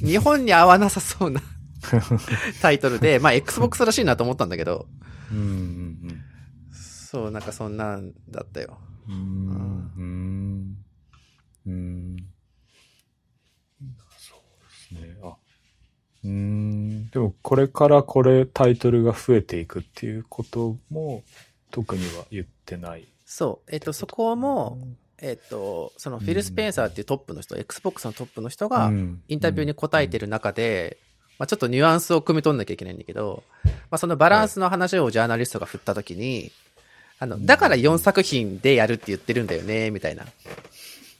[0.00, 1.40] 日本に合わなさそうな
[2.60, 4.86] タイトルで、まあ Xbox らしいなと思ったんだけど、
[5.32, 5.73] うん。
[7.14, 8.76] そう、なんかそんなんだったよ。
[9.08, 9.92] うん。
[9.96, 10.76] うん。
[11.64, 12.16] うん。
[14.18, 15.16] そうですね。
[15.22, 15.36] あ。
[16.24, 17.08] うん。
[17.10, 21.22] でも、これからこれタイトルが増えていくっていうことも、
[21.70, 23.06] 特には言ってない。
[23.24, 24.76] そう、えっと、そこも、
[25.18, 28.90] えっと、そのフィル・スペンサーっていうトップの人、Xbox のトップの人が、
[29.28, 30.98] インタビューに答えてる中で、
[31.38, 36.50] まあ、ちょっとニュアンスを汲み取んなきゃいけないんだけど、まあ、そのバランスの話をジャーナリストが振ったときに、
[37.24, 40.30] あの、だから4作品でやるって言ってるんだよね、みたいなこ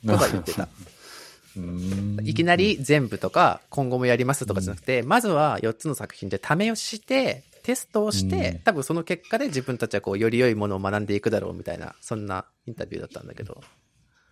[0.03, 0.69] とは言ってた。
[1.57, 2.17] うん。
[2.23, 13.63] いきなり全部とか、今後もやりますとかじゃなくて、まずは4つの作品で試しして、テストをして、うん多分その結果で自分たちはこう、より良いものを学んでいくだろうみたいな、そんなインタビューだったんだけど。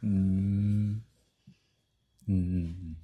[0.04, 1.02] うん。
[2.30, 2.98] うん。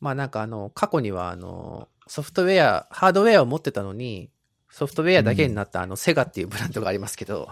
[0.00, 4.30] まあなんかあの、過去にはあの、ソフトウェア、ハードウェアを持ってたのに、
[4.74, 7.48] ソフトウェアだけになったあの、セガっていうブランドがありますけど、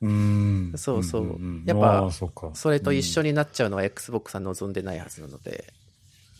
[0.00, 0.72] うん。
[0.76, 2.08] そうそうんんんやっぱ
[2.54, 5.72] それと一緒になっちゃうのは Xbox は望んでないはずなので、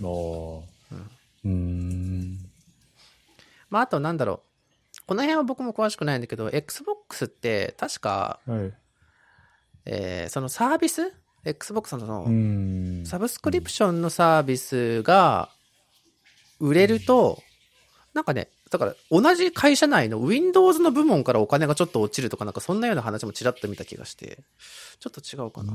[0.01, 0.63] うんあ
[0.93, 0.97] あ。
[1.47, 2.39] うん。
[3.69, 4.45] まああとなんだろ
[4.99, 8.73] う、この辺は僕も詳しくないんだけど、Xbox って確か、はい。
[9.87, 11.13] えーそのサービス
[11.45, 12.25] ?Xbox の。
[13.05, 15.49] サブスクリプションのサービスが、
[16.61, 17.43] 売れると、
[18.15, 24.41] なんかね、だから同じ会社内の Windows の部門からお金がちょっと落ちるとかなんかそんなような話もちらっと見た気がして、
[24.99, 25.73] ちょっと違うかな。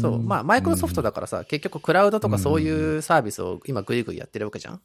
[0.00, 0.22] そう。
[0.22, 4.80] まあ、マイクロソフトだからさ、結局クラウドとかそういうサービスを今グイグイやってるわけじゃん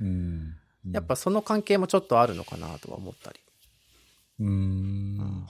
[0.00, 0.56] うん。
[0.90, 3.40] やっぱその関係もちょっとあるのかなとは思ったり。
[4.40, 5.46] うん。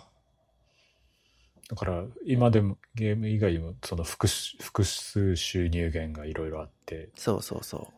[1.68, 7.88] だから、今でもゲーム以外にも、その複数複数収入源がいろいろあって、そうそうそ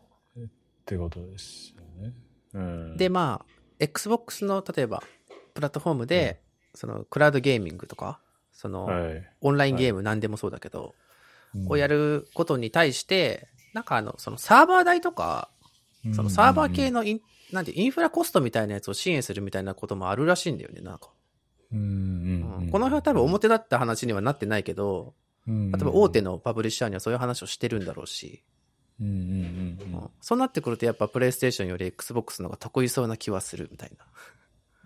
[0.40, 0.48] っ
[0.86, 2.14] てことですよね。
[2.54, 2.94] うん。
[2.94, 2.96] う。
[2.96, 5.02] で、まあ、Xbox の例えば、
[5.54, 6.40] プラットフォームで、
[6.74, 8.20] そのクラウドゲーミングとか、
[8.52, 9.30] その、はい。
[9.40, 10.94] オンラインゲーム何でもそうだけど、
[11.54, 15.48] うんをやることに対して、なんかあの、そのサーバー代とか、
[16.12, 17.20] そのサーバー系のイン、
[17.52, 21.08] なんてインフラコストみたいなやつを支援するみたいなこともあるらしいんだよね、なんか。
[21.72, 25.14] うんうんうんうんこの辺は多分表だった話にはなってないけど、
[25.46, 28.57] うん例えば大手のパブリッシャーにはそういう話をしてるんだろうし、うんうんうんうん
[30.20, 34.04] そうなってくるとやっぱプレイステーションより Xbox の方が得意そうな気はするみたいな。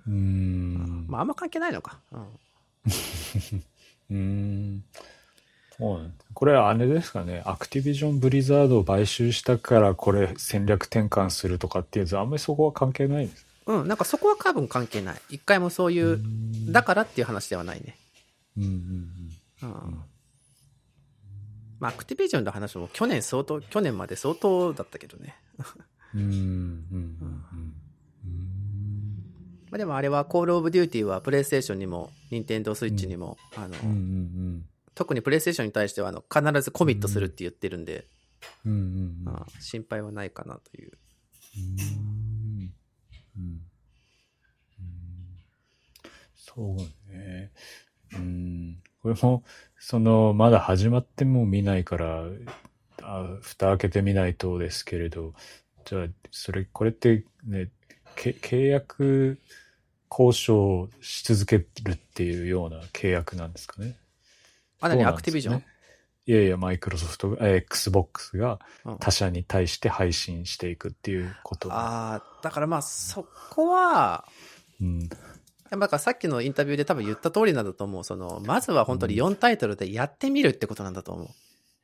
[0.06, 0.14] うん。
[0.14, 1.06] うん。
[1.08, 1.98] まああんま関係ないのか。
[2.12, 3.64] うん。
[4.10, 4.84] うん。
[6.34, 13.46] これはあれですかね、アクティビジョン・ブリザードを買収したからこれ戦略転換するとかっていうとあんまりそこは関係ないです。
[13.66, 15.20] うん、なんかそこは多分関係ない。
[15.30, 17.96] 一回もそういう、んだからっていう話ではないね。
[18.56, 18.70] うんうん
[19.62, 19.98] うん。
[21.82, 25.34] まあ、アクティビジョンの話も去年相当、去年まで相当だったけどね。
[26.14, 26.20] うん。
[26.22, 26.36] うんうん
[26.92, 27.74] うん
[29.68, 34.64] まあでもあれは、コールオブデューティーはプレイステーションにも、ニンテンドースイッチにも、あの、うんうんうん
[34.94, 38.06] 特にプレイステーションに対しては、あの、必ずコミットするって言ってるんで、
[38.64, 38.84] うんうんうん
[39.26, 40.92] うん心配はないかなという。
[41.56, 42.72] うん
[43.38, 43.60] うん
[46.36, 46.76] そう
[47.10, 47.50] ね。
[48.12, 48.82] うん。
[49.02, 49.42] これも、
[49.84, 52.22] その、まだ始まっても見ないから、
[53.02, 55.34] あ蓋開けてみないとですけれど、
[55.84, 57.68] じゃあ、それ、これってね、
[58.14, 59.40] け契約
[60.08, 63.96] 交渉し続けるっていうような契約なんですかね？
[64.80, 65.64] あ、何ねアクティビジョン
[66.26, 71.72] いやいや、マイクロソフト、えー Xbox がうん他社に対して配信していくっていうこと。
[71.72, 74.24] ああ、だからまあ、そこは、
[74.80, 75.08] うん。
[75.80, 78.04] だからさっきのインタビューで多分言った通りなんだと思う。
[78.04, 81.28] その、まずは本当に4タイトルでやってみるってことなんだと思う。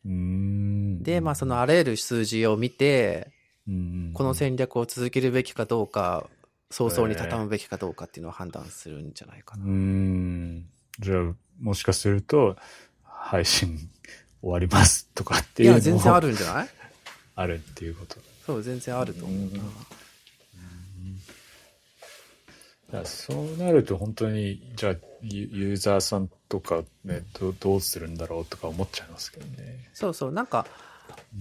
[0.07, 3.33] うーんで、まあそのあらゆる数字を見て、
[3.67, 6.27] うんこの戦略を続けるべきかどうか、
[6.71, 9.65] 早々に畳むべきかどうかっていうのを判断するんじゃないかうな。
[9.67, 10.67] ーん。
[11.01, 12.57] じゃあ、もしかすると、
[13.05, 13.77] 配信
[14.41, 16.29] 終わりますとかっていうのいや、全然ある。
[16.29, 16.69] るんじゃない？
[17.37, 18.17] あるっていうこと。
[18.47, 19.53] そう、全然あると思うな。
[19.53, 19.65] だか
[22.93, 29.91] らそうなると本当に、じゃあユユーザーさんとかねどう、どうするんだろうとか思っちゃいますけどね。
[29.93, 30.67] そうそう、なんか、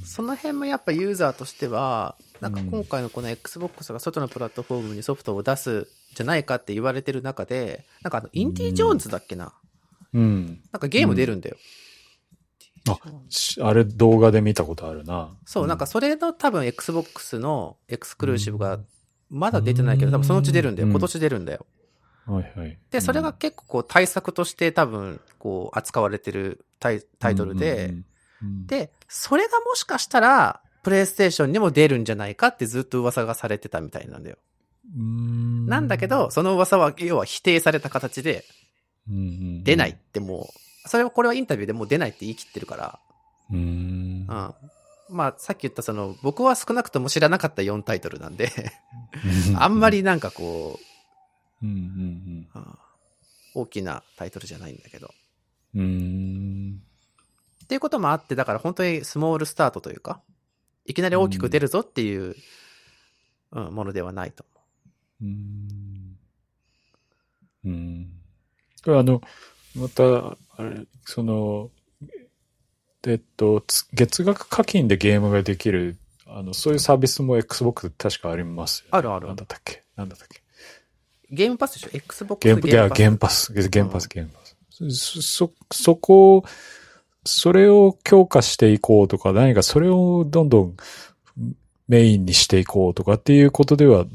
[0.03, 9.53] その辺もやっぱユーザーとしては、なんか今回のこの Xbox が外のプラットフォームにソフトを出すじゃないかって言われてる中で、なんかあの、インディ・ジョーンズだっけな？
[10.13, 10.59] うん。
[10.71, 11.57] なんかゲーム出るんだよ。
[12.89, 12.97] あ、
[13.29, 15.35] しあれ動画で見たことあるな。
[15.45, 18.79] そう、なんかそれの多分 Xbox のエクスクルーシブが
[19.29, 20.87] まだ出てないけど、多分そのうち出るんだよ。
[20.87, 21.65] うん今年出るんだよ。
[22.25, 22.77] はいはい。
[22.91, 27.93] で、それが結構こう対策として多分こう扱われてるタイタイトルで、
[28.65, 34.37] で、それがもしかしたら、プレイステーションにも出るんじゃないかってずっと噂がされてたみたいなんだよ。
[34.97, 38.45] んなんだけど、、その噂は、要は否定された形で、
[39.63, 40.49] 出ないっても
[40.85, 42.99] う、それを、これはインタビューでもう出ないって言い切ってるから、
[43.51, 44.53] うーんうん。
[45.09, 48.51] まあ、さっき言ったその、僕は少なくとも知らなかった4タイトルなんで、
[49.57, 50.79] あんまりなんかこ
[51.63, 52.77] うんうんう、うん
[53.55, 55.11] 大きなタイトルじゃないんだけど。
[55.75, 56.81] うん。
[57.63, 60.21] っていうこともあって、だから本当にスモールスタートというか、
[60.85, 62.35] いきなり大きく出るぞっていう、
[63.51, 64.45] うん、ものではないと
[65.21, 66.17] うーん。
[67.65, 68.09] うん。
[68.83, 69.21] これあの、
[69.75, 71.71] また、あれ、その、
[73.07, 78.89] えっと、つ月額課金でゲームができる、あの、そういうサービスも Xbox 確かありますよね。
[78.91, 79.27] あるある。
[79.27, 79.81] なんだったっけ？
[79.95, 80.41] なんだったっけ？
[81.31, 84.57] ゲームパスでしょ ?Xbox ゲーム、いや、ゲームパス、ゲームパス、ゲームパス。
[84.91, 86.45] そ、そ、そこを、
[87.23, 90.77] それを強化していこうとか、何かそれをどんどん
[91.87, 94.05] メインにしていこうとかっていうことでは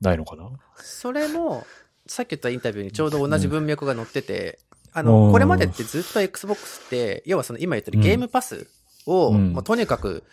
[0.00, 0.48] ないのかな？
[0.78, 1.66] それも、
[2.06, 4.58] さっき言ったインタビューにちょうど同じ文脈が載ってて、
[4.96, 8.66] あうの、んこれまでってずっと Xbox って、要はその今言ってるゲームパス
[9.06, 10.24] を、うんもうとにかく、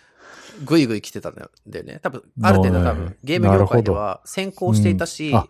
[0.65, 1.99] ぐいぐい来てたんだよね。
[2.01, 5.47] 多分、ある程度多はい分、ゲーム業界では先行していたし、うんあ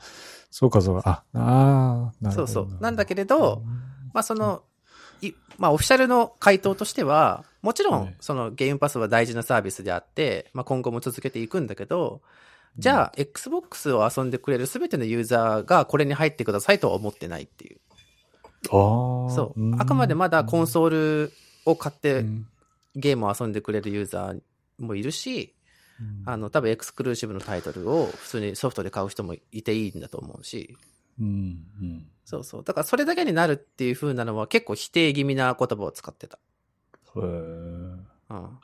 [0.55, 1.24] そうかそうか。
[1.34, 2.47] あ、ああ、なるほど。
[2.47, 2.78] そうそう。
[2.80, 3.64] なんだけれど、
[4.14, 4.61] まあその、
[5.22, 12.22] いまあオフィシャルの回答としては、もちろんはい、そのゲームパスは大事なサービスであって、まあ、今後も続けていくんだけど、
[12.78, 17.78] じゃあ、Xbox を遊んでくれる全てのユーザーがこれに入ってくださいとは思ってないっていう。
[18.72, 19.30] ああ。
[19.30, 19.76] そう。
[19.78, 21.34] あくまでまだコンソール
[21.66, 22.47] を買ってうん
[22.95, 24.41] ゲームを遊んでくれるユーザー
[24.78, 25.55] もいるし、
[25.99, 30.78] うんあの、多分エクスクルーシブのタイトルを普通にソフトで買う人もいていいんだと思うし、
[31.20, 31.28] うん
[31.82, 32.64] うんそうそう。
[32.64, 36.39] だからそれだけになるっていう風なのは結構否定気味な言葉を使ってた。
[37.16, 37.22] へえ。
[37.22, 38.59] うん。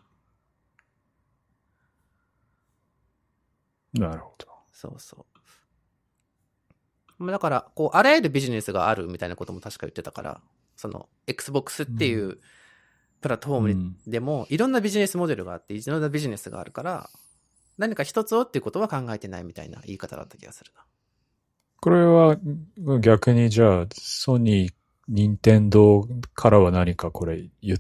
[3.94, 4.48] なるほど。
[4.72, 5.26] そうそう。
[7.20, 10.42] まあだから、こう、あらゆるビジネスがあるみたいなことも確か言ってたから、
[10.76, 12.40] その、Xbox っていうう
[13.22, 17.10] プラットフォームにでも、いろんなビジネスモデルがあって、いろんなビジネスがあるから、
[17.78, 20.84] 何か一つをっていうことは考えてないみたいな言い方だった気がするな。
[21.82, 22.38] これは
[23.00, 24.74] 逆にじゃあ、ソニー、
[25.08, 27.80] 任天堂からは何かこれ言っ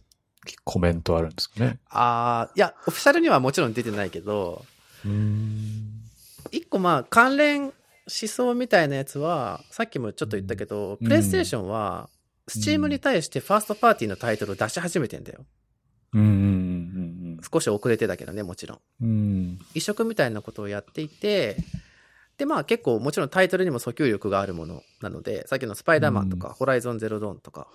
[0.64, 1.80] コメントあるんですかね？
[1.90, 4.66] あー、いや、オフィシャルにはもちろん出てないけど、
[5.06, 6.02] うん。
[6.52, 7.72] 一個まあ、関連
[8.10, 12.10] 思想みたいなやつは、さっきもちょっと言ったけど、うんプレイステーションは、
[12.47, 15.45] スチームに対してファーストパーティーのタイトルを出し始めてんだよ。
[16.14, 18.80] うんうん少し遅れてだけどね、もちろん。
[19.01, 19.60] うんうん。
[19.74, 21.57] 移植みたいなことをやっていて、
[22.38, 27.68] で、まあ結構もちろんタイトルにも訴求力があるものなので、さっきのスパイダーマンとか、ホライゾンゼロドーンとか、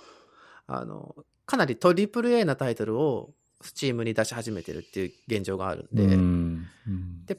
[0.66, 1.14] あの、
[1.47, 3.30] かなりトリプル A なタイトルを
[3.61, 7.39] スチームに出し始めてるっていう現状があるんで、うんうんで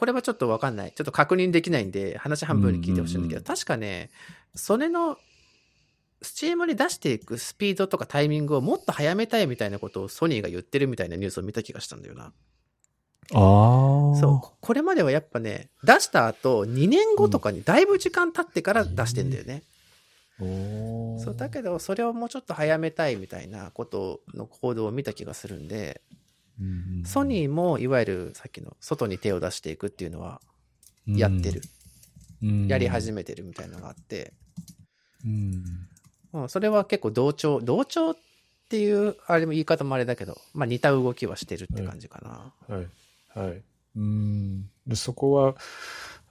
[0.00, 0.92] これはちょっとわかんない。
[0.92, 4.08] ちょっと確認できないんで、話半分に聞いてほしいんだけど、うん確かね、
[4.54, 5.18] それの、
[6.22, 12.24] スチームに出していくスピードとかタイミングをもっと早めたいみたいなことをソニーが言ってるみたいなニュースを見た気がしたんだよな。
[12.24, 12.32] ああ。
[14.16, 14.56] そう。
[14.58, 19.64] これまではやっぱね、出した後、2年後とかにだいぶ時間経ってから出してんだよね。
[20.40, 26.00] おーそう、だけど、それをもうちょっと早めたいみたいなことの行動を見た気がするんで、
[26.60, 30.40] うんソニーもいわゆるさっきの外に手を出していくっていうのは
[31.06, 31.62] やってる。
[31.62, 31.66] う
[32.46, 34.32] んやり始めてるみたいなのがあって、
[35.26, 35.62] うん
[36.32, 38.16] うん、それは結構同調、同調っ
[38.68, 42.20] ていう、あれも言い方もあれだけど、まあ似た動きはしてるって感じか
[42.68, 42.74] な。
[42.74, 42.86] はい。
[43.38, 43.62] はい。
[43.96, 44.70] うん。
[44.86, 45.56] で、そこは、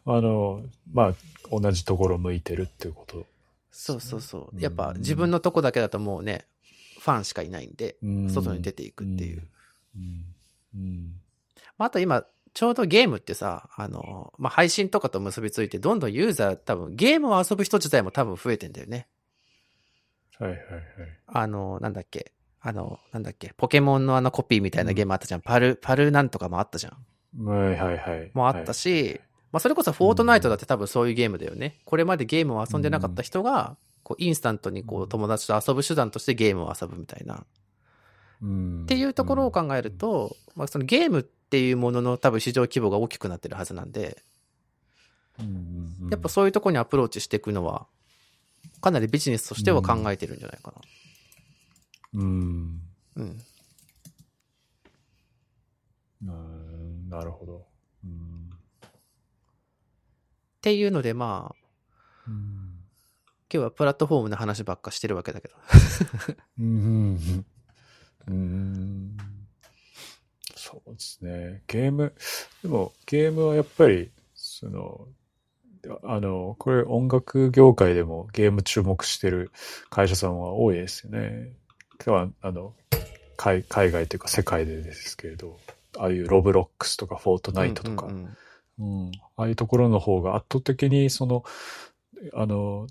[0.06, 0.64] あの、
[0.94, 1.16] まあ、
[1.52, 3.26] 同じところ向いてるっていうこと。
[3.72, 4.58] そうそうそうう。
[4.58, 6.46] んやっぱ自分のとこだけだともうね、
[7.00, 9.44] ファンしかいないんで、うん外に出ていくっていう。
[9.96, 10.26] うん。
[10.76, 11.14] うん。
[11.78, 19.08] まあ、あと今、ちょうどゲームってさ、あの、まあ、配信とかと結びついて、どんどんユーザー多分、ゲームを遊ぶ人自体も多分増えてんだよね。
[20.40, 20.64] はいはいはい。
[21.28, 22.32] あの、なんだっけ？
[22.62, 23.54] あの、なんだっけ？
[23.56, 25.42] ポケモンのあのコピーみたいなゲームあったじゃん。
[25.42, 27.46] パル、パルなんとかもあったじゃん。
[27.46, 28.32] はいはいはい。
[28.34, 29.22] もあったし、
[29.52, 31.80] まあ、それこそフォートナイトだって多分そういうゲームだよね。
[31.86, 37.46] これまでゲームを遊んでなかった人が、こう、インスタントにこう、友達と遊ぶ手段としてゲームを遊ぶみたいな。
[38.42, 44.24] うんっていうところを考えると、まあ、そのゲームっていうものの多分市場規模が大きくなってるはずなんで、
[46.10, 47.88] やっぱそういうところにアプローチしていくのは、
[48.82, 50.74] かなりビジネスとしては考えてるんじゃないか
[52.14, 52.82] うん。
[53.16, 53.24] な。
[53.24, 53.42] うん。
[56.26, 57.66] うんなるほど。
[58.04, 58.50] うん
[60.58, 61.56] っていうので、まあ、
[62.28, 62.70] うん
[63.52, 65.56] 今日はプラットフォームの話ばっかしてるわけだけど。
[66.60, 67.46] うん
[68.30, 69.18] うん
[70.56, 71.64] そうですね。
[71.68, 72.14] ゲーム、
[72.62, 75.08] でもゲームはやっぱり、その、
[76.04, 79.52] あの、これ音楽業界でもゲーム注目してる
[79.90, 81.54] 会社さんは多いですよね。
[82.06, 82.74] 今日は、あの、
[83.38, 85.58] 海海外というか世界でですけれど、
[85.98, 88.38] ああいうロブロックスとかフォートナイトとか、うん
[88.80, 91.44] うんああいうところの方が圧倒的にその、
[92.34, 92.88] あの、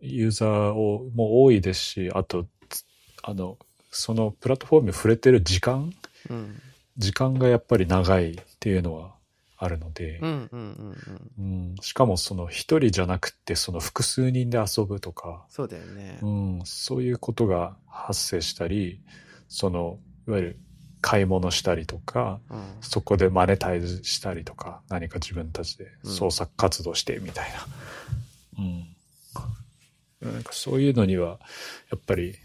[0.00, 2.84] ユーザーをも多いですし、あと、つ
[3.22, 3.58] あの、
[3.90, 5.92] そのプラットフォームに触れてる時間、
[6.30, 6.60] うん。
[6.96, 9.14] 時間がやっぱり長いっていうのは
[9.56, 10.96] あるのでう、んうんうん
[11.38, 11.70] うん。
[11.70, 16.18] うんしかもその一人じゃなくてその複数人で遊ぶとか、そうだよね。
[16.22, 19.00] うん、そういうことが発生したり、
[19.48, 20.58] その、いわゆる
[21.00, 22.62] 買い物したりとか、うん。
[22.80, 27.66] そこでマネタイズしたりとか、何か自分たちでうん創作活動してみたいな。
[28.58, 30.32] うん。
[30.32, 31.38] なんかそういうのには、
[31.90, 32.36] やっぱり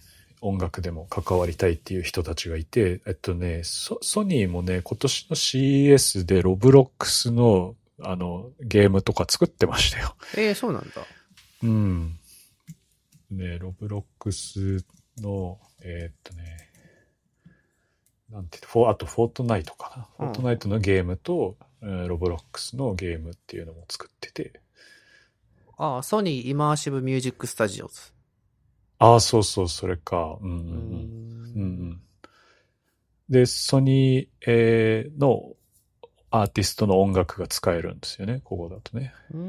[0.44, 10.16] 音楽でも関わりたいっていう人たちがいて、えっとね、ソソニーもね、今年の CES でロブロックスのあのゲームとか作ってましたよ。
[10.36, 10.90] えー、そうなんだ。
[11.64, 12.20] うん。
[13.32, 14.86] ね、 Roblox
[15.20, 16.70] の、えーっとね、
[18.30, 20.26] なんていうのフォーあとフォートナイトかな。
[20.26, 24.60] うんフォートナイトのゲームと、えー Roblox のゲームっていうのも作ってて。
[25.78, 28.13] ああ、 Sony Immersive Music Studios。
[29.04, 30.38] ああ、そうそう、それか。
[30.42, 31.54] うんううんうん。
[31.56, 32.02] うんうん。
[33.30, 35.56] で、ソニー、えーの
[36.32, 39.14] アーティストの音楽が使えるんですよね、ここだとね。
[39.34, 39.42] うーん。
[39.42, 39.46] う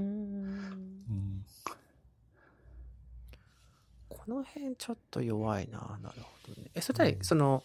[1.12, 1.44] ん
[4.08, 5.98] この辺ちょっと弱いな。
[6.02, 6.70] なるほどね。
[6.74, 7.62] え、それなりうんその、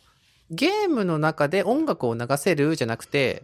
[0.52, 3.44] ゲームの中で音楽を流せるじゃなくて、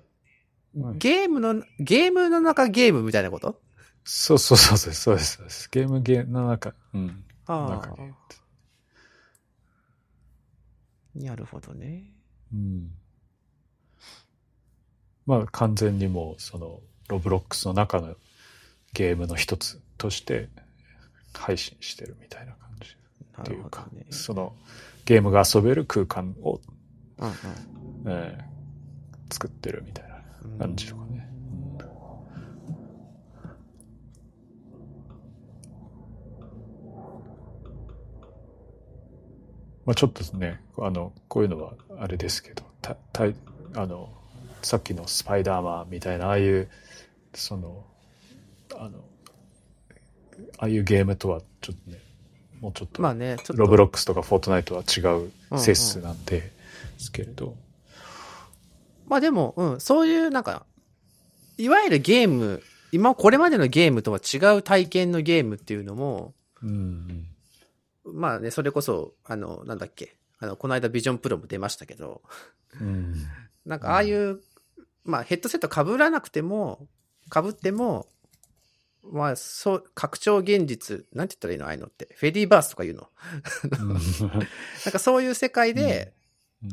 [0.98, 3.60] ゲームの、ゲームの中ゲームみたいなこと？
[4.04, 5.70] そうそうそうそうです、そうです。
[5.72, 7.24] ゲームゲームの中、うん。
[7.48, 7.98] ああ。
[11.16, 12.12] なるほどね。
[12.54, 12.92] うん。
[15.26, 18.16] まあ完全にもうそのロブロックスの中の
[18.94, 20.50] ゲームの一つとして
[21.34, 22.96] 配信してるみたいな感じ
[23.38, 24.06] なっていうか、ね。
[24.10, 24.56] その
[25.06, 26.60] ゲームが遊べる空間を、
[27.18, 27.32] うん
[28.08, 28.56] えー
[29.32, 30.60] 作ってるみたいなうん。
[30.60, 31.28] 感じとかね。
[39.86, 43.36] まあちょっとね、あの、こういうのはあれですけど、た、たい、
[43.76, 44.10] あの、
[44.62, 46.70] さっきのスパイダーマンみたいな、ああいう、
[47.34, 47.86] その、
[48.76, 49.04] あの、
[50.58, 52.00] ああいうゲームとはちょっとね、
[52.62, 53.54] もうちょっと、まあね、ちょっと。
[53.54, 56.52] ロブロックスとかフォートナイトは違うセスなんで、で
[56.98, 57.56] すけれど、
[59.08, 60.66] まあでも、うん、そういうなんか、
[61.58, 66.34] いわゆるゲーム、今、これまでのゲームとは違う体験のゲームっていうのも、
[66.64, 67.28] うん、
[68.06, 72.22] まあね、それこそ、あの、なんだっけ、あの、この間ビジョンプロも出ましたけど、
[72.80, 73.16] うん、うん、
[73.66, 74.42] なんかああいう、
[75.04, 76.88] まあヘッドセット被らなくても、
[77.34, 78.08] 被っても、
[79.12, 82.10] まあ、そう、拡張現実、なんて言ったらいいのああいうのって。
[82.16, 83.10] フェディバースとか言うの。
[84.86, 86.14] なんかそういう世界で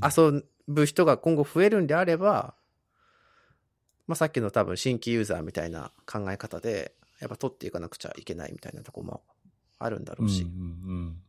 [0.02, 2.54] 遊ぶ人が今後増えるんであれば、
[4.06, 9.22] まあさっきの多分新規ユーザーみたいな考え方で、やっぱ取っていかなくちゃいけないみたいなとこも
[9.84, 10.42] あるんだろうし。
[10.42, 11.22] うんうん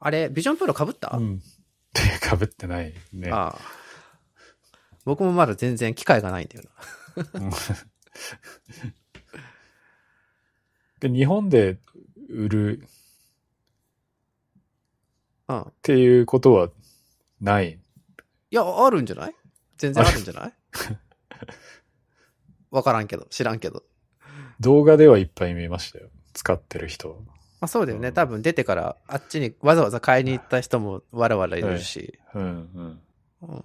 [0.00, 1.40] あれ、ビジョンプロ被った、うん。
[2.20, 3.30] かぶってないね。
[3.30, 3.58] ああ。
[5.06, 6.64] 僕もまだ全然機会がないんだよ
[7.34, 7.50] うん
[11.00, 11.78] で、日本で
[12.28, 12.86] 売るっ
[15.46, 15.56] な。
[15.56, 15.72] うん。
[15.82, 16.68] ていうことは
[17.40, 17.72] ない？
[17.72, 17.78] い
[18.54, 19.34] や、あるんじゃない？
[19.78, 20.52] 全然あるんじゃない？
[22.70, 23.84] わからんけど、知らんけど。
[24.64, 26.08] 動画ではいっぱい見ましたよ。
[26.32, 27.22] 使ってる人。
[27.60, 28.08] まあそうだよね。
[28.08, 32.68] うん多分出てからあっちにわざわざ買いに行った人もわらわらいるし、うんうん。
[32.82, 33.00] うん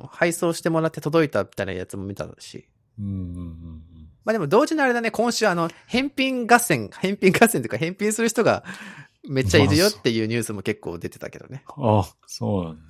[0.10, 2.68] 配送してもらって届いたみたいなやつも見たし。
[3.00, 3.82] うんうんうん
[4.26, 8.64] まあでも同時にあれだね、今週あの、返品合戦、返品合戦というか返品する人が
[9.28, 11.64] めっちゃいるよっていうニュースも結構出てたけどね。
[11.78, 12.00] うん。
[12.00, 12.82] あ、そうなんだ。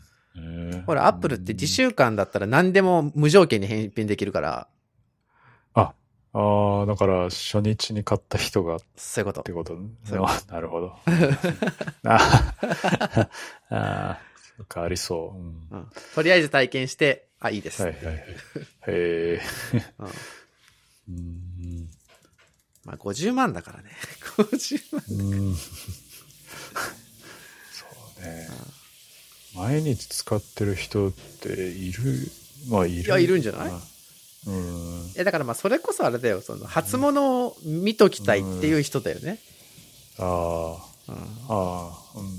[0.76, 4.68] へえほら、アップルって自習間だったら何でも無条件に返品できるから、
[6.34, 9.52] ああ、だから初日に買った人がっそういうことて。
[9.52, 10.96] ことねそうなるほど。
[12.06, 13.30] あ
[13.70, 14.20] あ、
[14.58, 15.40] そっか、ありそう。
[15.40, 17.82] うんうん、とりあえず体験して、あ、いいです。
[17.82, 18.16] はいはいはい。
[18.18, 18.26] へ
[18.88, 19.42] え。
[21.10, 21.90] うんうん
[22.86, 23.90] まあ50万だからね。
[24.38, 25.04] 50万。
[25.10, 25.66] うんそ
[28.20, 28.48] うね。
[29.56, 32.32] 毎日使ってる人っている、
[32.70, 33.02] まあいる。
[33.04, 33.72] いやいるんじゃない？
[34.48, 35.12] うん。
[35.16, 39.40] いや、だからまあそれこそあれだよ、その初物を見ときたいっていう人だよね。
[40.18, 42.32] ああ、うんああ、うん、うん。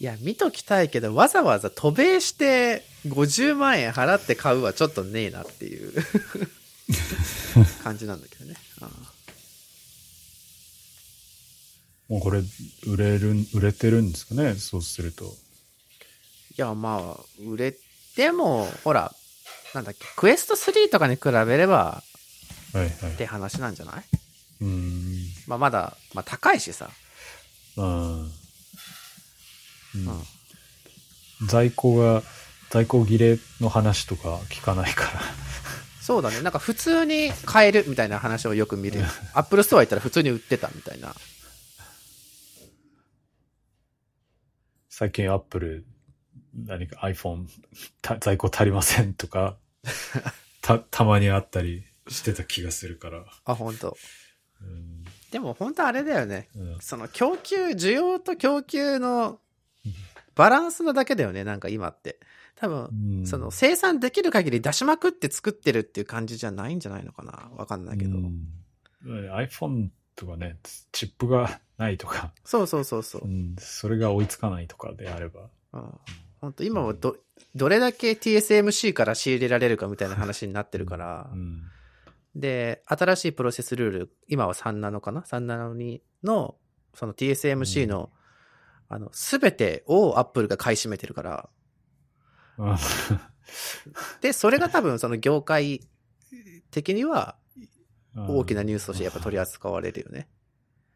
[0.00, 5.92] いや、見ときたいけど、わざわざ渡米して50万円払って買うはちょっとねえなっていう
[7.84, 8.56] 感じなんだけどね。
[8.80, 8.88] うん
[12.12, 12.42] もうこれ、
[12.86, 15.24] 売れる、売れてるんですかねそうすると。
[15.24, 15.28] い
[16.58, 17.74] や、まあ、売れ
[18.14, 19.14] ても、ほら、
[19.74, 22.02] なんだっけ、クエスト3とかに比べれば
[22.72, 23.16] はいはいっ。
[23.16, 24.04] て話なんじゃない？
[24.60, 25.26] うん。
[25.46, 26.90] まあまだ、まあ高いしさ。
[27.76, 27.86] うん。
[27.86, 28.30] うんうん
[31.48, 32.22] 在庫が、
[32.70, 35.20] 在庫切れの話とか聞かないから。
[36.00, 36.40] そうだね。
[36.42, 39.06] なんか普通に買えるみたいな話をよく見るよ。
[39.34, 41.14] アップルストア行ったら普通に売ってたみたいな。
[44.88, 45.84] 最近アップル、
[46.54, 47.46] 何か iPhone
[48.02, 49.56] た在庫足りませんとか、
[50.62, 53.24] た、たまにあったりしてた気がするから。
[53.44, 53.96] あ、本当
[54.60, 56.48] うんでも本当あれだよね。
[56.54, 59.40] うんその供給、需要と供給の
[60.34, 61.42] バランスなだけだよね。
[61.44, 62.20] なんか今って。
[62.54, 67.50] 多分、うんその生産できる限り出しまくって作ってるっていう感じじゃないんじゃないのかな。
[67.56, 68.18] わかんないけど。
[68.18, 68.48] うん、
[69.04, 70.58] iPhone とかね、
[70.92, 73.28] チップがないとか、そうそうそうそうう。
[73.28, 75.48] ん、それが追いつかないとかであれば。
[75.72, 75.98] うん
[76.42, 77.16] 本当今はど、
[77.54, 81.30] どれだけ TSMC から仕入れられるかみたいな話になってるから。
[81.32, 81.62] うん。
[82.34, 86.56] で、新しいプロセスルール、今は3ナノかな ?3 ナノにの、
[86.94, 88.10] その TSMC の、
[88.88, 91.48] あの、すべてをアップルが買い占めてるから、
[92.58, 92.76] うん。
[94.20, 95.80] で、それが多分その業界
[96.72, 97.36] 的には
[98.16, 100.28] 大きなニュースとしてやっぱ取り扱われるよね。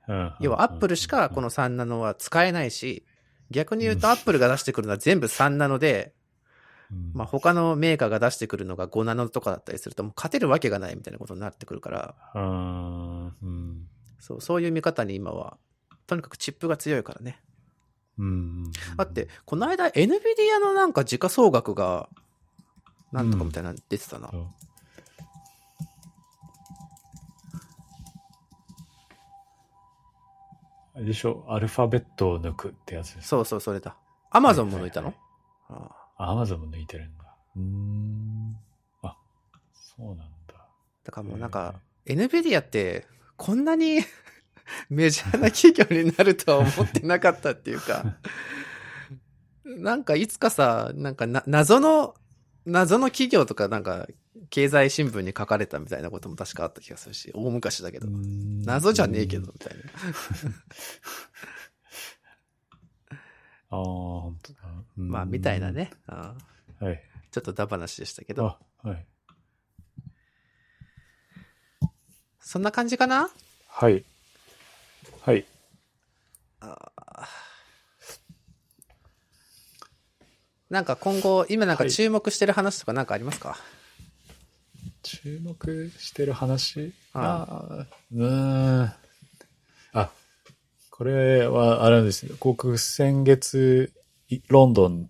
[0.08, 0.34] うん。
[0.40, 3.06] 要はアップルしかこの3ナノは使えないし、
[3.50, 6.12] 逆に言うとアップルが出してくるのは全部3ナノで、
[6.90, 7.10] うん。
[7.14, 13.88] まあ他のメーカーが出してくるのが5ナノとかだったりするともう勝てるわけがないみたいなことになってくるから、うんうん。
[14.18, 15.56] そう、そういう見方に今は、
[16.06, 17.40] とにかくチップが強いからね。
[18.18, 22.08] うんだって、この間 NVIDIA のなんか時価総額が、
[23.12, 24.30] なんとかみたいなの出てたな。
[24.30, 24.46] そう
[30.96, 33.96] あれでしょアルファベットを抜くってやつですそうそう、それだ。
[34.30, 35.16] アマゾンも抜いたの、はい
[35.68, 37.36] ああアマゾンも抜いてるんだ。
[37.56, 38.56] うーん。
[39.02, 39.18] あ、
[39.74, 40.16] そうなん
[40.46, 40.54] だ。
[41.04, 41.74] だからもうなんか、
[42.06, 43.06] NVIDIA って、
[43.36, 44.00] こんなに
[44.88, 48.16] メジャーな企業になるとは思ってなかったっていうか、
[49.64, 52.14] なんかいつかさ、なんかな、謎の、
[52.66, 54.06] 謎の企業とかなんか、
[54.50, 58.08] 経済新聞に書かれたみたいなことも確かあった気がするし、大昔だけど。
[58.10, 59.52] 謎じゃねえけど、。
[59.52, 59.84] みたいな。
[63.70, 64.58] ああ、本当だ。
[64.98, 65.70] うんまあ、みたいな。
[65.72, 65.90] ね。
[66.06, 66.34] あ
[66.80, 67.02] あはい。
[67.30, 69.06] ちょっとダ話でしたけど、あ、はい。
[72.40, 73.30] そんな感じかな？
[73.68, 74.04] はい。
[75.20, 75.44] はい。
[80.70, 83.56] なんか今後、今なんかはい注目してる話とかなんかありますか、
[85.02, 86.92] 注目してる話？
[87.12, 88.92] あああ、うーん。
[89.92, 90.10] あ、
[90.90, 92.32] これはあれですね。
[92.40, 93.92] 僕、先月、
[94.28, 95.08] いロンドン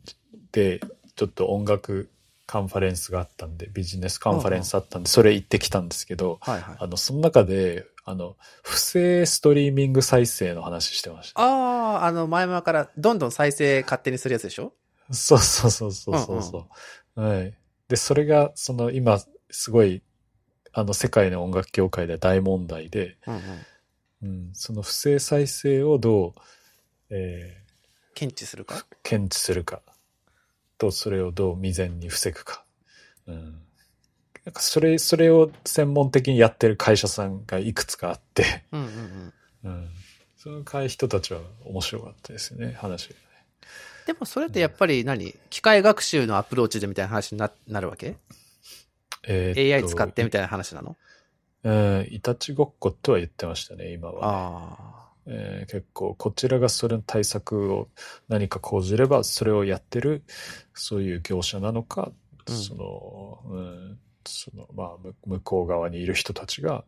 [0.53, 0.81] で
[1.15, 2.11] ちょっと音楽
[2.47, 6.77] カンファレンスがあったんで、ビジネスカンファレンスあったんで、それ行ってきたんですけど、はいはい。
[6.79, 11.41] あの、その中で、あの、不正ストリーミング再生の話してました。
[11.41, 14.75] ああ、あの、前々からどんどん再生勝手にするやつでしょ？
[15.11, 16.69] そうそうそうそうそうそ
[17.17, 17.55] う、はい。
[17.89, 19.21] で、それが、その今、
[19.51, 20.03] すごい、
[20.73, 23.41] あの、世界の音楽業界では大問題で、うんうん。
[24.23, 26.33] うん、その不正再生をどう、
[27.11, 27.63] え
[28.15, 28.75] 検知するか？
[28.75, 29.83] ー検知するか、
[30.79, 32.65] と、それをどう未然に防ぐか。
[33.27, 33.63] うん。
[34.45, 39.33] なんかそれ、それを専門的にやってる会社さんがいくつかあって、うんうん
[39.65, 39.71] うん。
[39.71, 39.89] うん。
[40.37, 43.15] その会人たちは面白かったですね、話。
[44.07, 45.35] でもそれってやっぱり何？
[45.51, 48.17] 機械学習のアプローチでみたいな話にななるわけ？
[49.27, 50.97] えー ?AI 使ってみたいな話なの？
[51.65, 57.89] うん、いたちごっことは言ってましたね、今はね、あえー結構、こちらがそれの対策を
[58.29, 60.23] 何か講じれば、それをやってる、
[60.75, 62.13] そういう業者なのか、
[62.47, 66.85] うんその、うん、その、まあ、む向こう側にいる人たちが、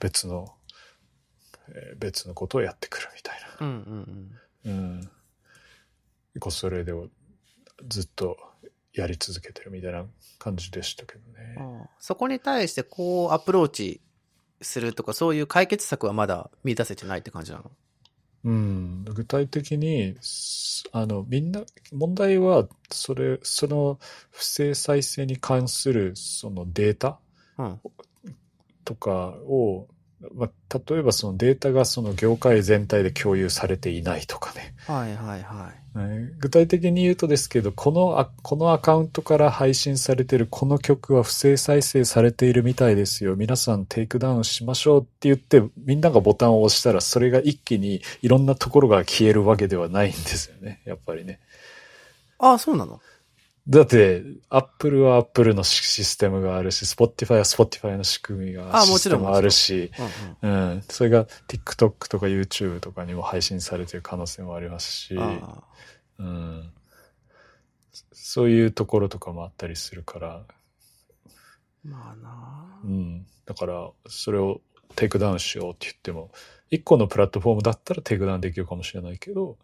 [0.00, 0.52] 別の、
[1.68, 3.64] えー別のことをやってくるみたいあ。
[3.64, 4.30] うんうん
[4.64, 4.72] うん。
[4.72, 4.72] な。
[4.72, 5.10] うん。
[6.34, 6.92] 結構それで
[7.88, 8.36] ずっと
[8.92, 10.04] やり続けてるみたいな
[10.38, 11.54] 感じでしたけどね。
[11.58, 14.00] ああそこに対してこうアプローチ
[14.60, 17.70] するとかそういう解決策はまだ見出せてないって感じなの？
[18.44, 21.62] うん、具体的に、すあの、みんな、
[21.92, 23.98] 問題は、それ、その
[24.30, 27.18] 不正再生に関する、そのデータ
[27.56, 27.80] うん。
[28.84, 29.88] とかを、
[30.34, 34.74] まあ、例えばそのデータがその業界全体で共有されていないとかね。
[34.86, 35.98] はいはいはい。
[35.98, 43.36] ね具体的に言うとですけど、このあ、このアカウントから配信されてるこの曲は不正再生されているみたいですよ。
[43.36, 50.82] 皆さんテイクダウンしましょうって言って、みんながボタンを押したら、それが一気にいろんなところが消えるわけではないんですよね。
[50.84, 51.38] やっぱりね。
[52.38, 53.00] ああ、そうなの？
[53.66, 59.90] だって、アップルはアップルのシステムがあるし、Spotify は Spotify の仕組みが、あもちろんシステムあるし、
[60.42, 60.72] うんうん。
[60.72, 60.82] うん。
[60.82, 65.62] それが TikTok とか YouTube とかにも配信されてる可能性もありますし、あ
[66.18, 66.72] うん。
[68.12, 70.44] そういうところとかもあったりするから、あ
[71.84, 73.26] まあなうん。
[73.46, 74.60] だから、それを
[74.94, 76.30] テイクダウンしようって言っても、
[76.70, 79.58] 一個のプラットフォームだったらテイクダウンできるかもしれないけど、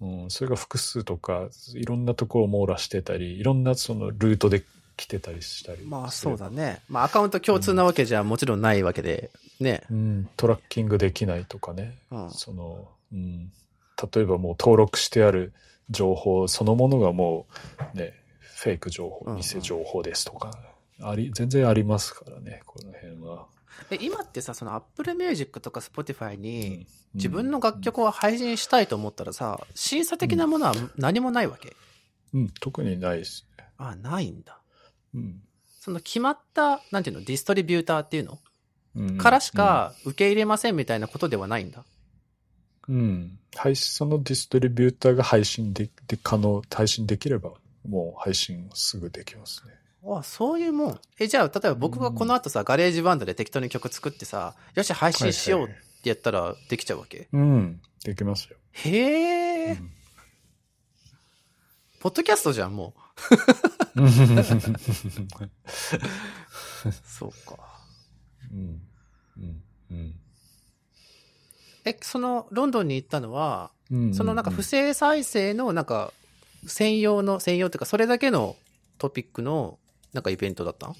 [0.00, 4.62] うん、それが複数とか、いろんなところを網羅してたり、いろんなそのルートで
[4.96, 5.84] 来てたりしたり。
[5.86, 6.80] まあそうだね。
[6.88, 9.82] まあアカウント共通なわけじゃもちろんないわけで、ね。
[9.90, 11.96] うん、トラッキングできないとかね。
[12.10, 12.30] うん。
[12.30, 13.50] その、うん、
[14.14, 15.52] 例えばもう登録してある
[15.90, 17.46] 情報そのものがも
[17.94, 20.50] うね、フェイク情報、うんうん偽情報ですとか、
[21.00, 23.46] あり、全然ありますからね、この辺は。
[23.90, 31.74] え今ってさ、その Apple Music とか Spotify にうん自分の楽曲を配信したいと思ったらさ、審査的なものは何もないわけ？
[32.34, 33.64] うん、うん特にないですね。
[33.78, 34.60] あないんだ。
[35.14, 35.40] うん。
[35.80, 38.38] その決まった、なんていうの、ディストリビューターっていうの？
[38.96, 41.84] うんからしか受け入れませんみたいなことではないんだ。
[42.88, 43.38] うん。
[43.54, 47.52] 配信、そのディストリビューターが配信で、で、可能、配信できれば、
[47.88, 49.72] もう配信すぐできますね。
[50.08, 51.00] あ、そういうもん。
[51.18, 55.70] え、じゃあ、例えば僕がこの後さ、ガレージバンドで適当に曲作ってさ、よし、配信しようっ
[56.02, 57.80] てやったらできちゃうわけ、うん。
[58.04, 58.56] できますよ。
[58.72, 59.90] へえ、うん
[61.98, 62.94] ポッドキャストじゃん、も
[63.96, 63.98] う。
[67.04, 67.58] そうか。
[68.52, 68.80] うん。
[69.38, 69.62] うん。
[69.90, 70.14] うん。
[71.84, 76.12] え、その、ロンドンに行ったのは、うんそのなんか不正再生のなんか、
[76.66, 78.56] 専用の、専用っていうか、それだけの
[78.98, 79.78] トピックの、
[80.16, 80.88] なんかイベントだった？
[80.88, 80.96] ん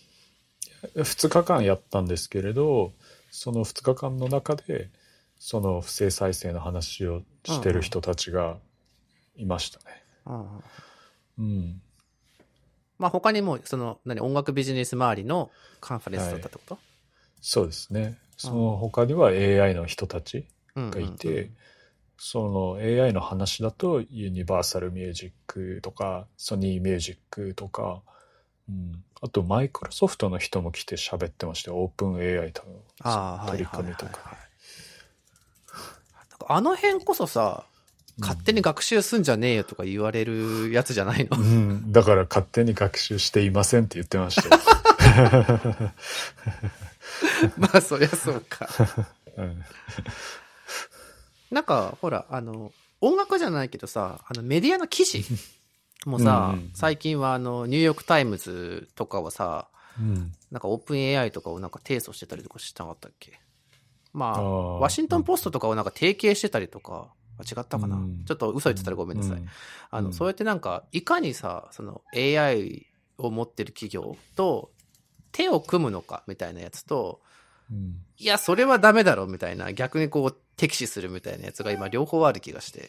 [0.95, 2.93] 2日間やったんですけれど
[3.31, 4.91] その2日間の中で
[5.39, 8.57] その不正再生の話をしてる人たちが
[9.37, 9.85] いましたね。
[10.27, 10.65] うん。
[11.39, 11.83] うん、
[12.99, 16.79] まあ他にも、その、何、音楽ビジネス周りのカンファレンスだったってこと、
[17.43, 18.19] そうですね。
[18.37, 21.51] その他には AI の人たちうんがいて、
[22.19, 28.03] その AI の話だとユニバーサルミュージックとかソニーミュージックとか、
[28.69, 32.63] うん、あとマイクロソフトの人も来て喋ってましたよオープン AI と
[33.05, 34.37] の取り組みとか。
[36.49, 37.65] あの辺こそさ、
[38.21, 44.63] 勝手に学習すんじゃねえよとか言われるやつじゃないの、うん、だから勝手に学習していませんって言ってましたよ。
[47.57, 48.69] まあ、そりゃそうか。
[49.37, 49.65] うん。
[51.51, 55.25] なんか、ほら、あの、音楽じゃないけどさ、あの、メディアの記事
[56.09, 59.69] もさ、うんうん最近はあの、ニューヨークタイムズとかはさ、
[59.99, 60.33] うん。
[60.51, 63.41] なんかオープン AI とかをなんか提訴してたりとかしてなかったっけ？
[64.13, 64.43] まあ、
[64.81, 68.25] ワシントンポストとかをなんか提携してたりとか、あ違ったかな、うん。
[68.25, 69.37] ちょっと嘘言ってたらごめんなさい。
[69.39, 69.47] うん。
[69.91, 70.13] あの、うん。
[70.15, 72.87] そうやってなんか、いかにさ、その AI
[73.19, 74.71] を持ってる企業と
[75.33, 77.21] 手を組むのかみたいなやつと、
[77.71, 77.97] うん。
[78.19, 82.89] いや、それはダメだろみたいな、逆にこう、敵視するみたいなやつが今両方ある気がして、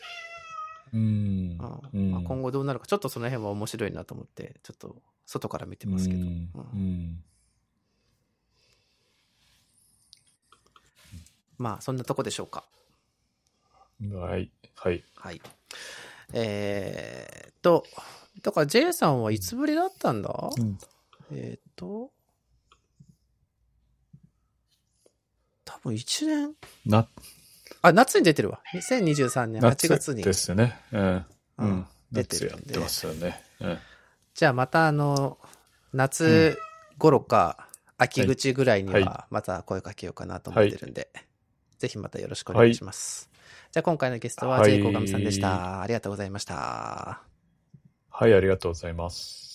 [0.93, 1.57] うん。
[1.59, 1.81] あ、
[2.23, 6.21] 今後どうなるか、ちょっとその辺は面白いなと思って、ちょっと外から見てますけど。
[6.21, 6.27] うん。
[6.27, 6.43] うん。
[6.73, 7.23] うん。
[11.57, 12.63] まあ、そんなとこでしょうか。
[14.13, 14.51] はい。
[14.75, 15.03] はい。
[15.15, 15.41] はい。
[16.33, 17.85] えーっと、
[18.43, 20.77] だから J さんはいつぶりだったんだ、うん。
[21.31, 22.11] えーっと、
[25.65, 26.55] 多分1年？
[26.85, 27.07] な
[27.87, 28.59] あ、夏に出てるわ。
[28.73, 30.23] 2023年8夏月に。
[30.23, 30.79] ですよね。
[30.91, 31.25] うんう
[31.59, 33.41] うん出てるやってますよね。
[33.59, 33.77] うん
[34.33, 35.39] じゃあまたあの、
[35.93, 36.59] 夏
[36.99, 41.09] 頃か、秋口ぐらいにはいはまた声かけようかなと思ってるんで、
[41.79, 43.31] ぜひまたよろしくお願いします。
[43.71, 45.81] じゃあ今回のゲストははい J コガムさんでした。
[45.81, 47.23] ありがとうございました。
[48.11, 49.46] はい、ありがとうございます。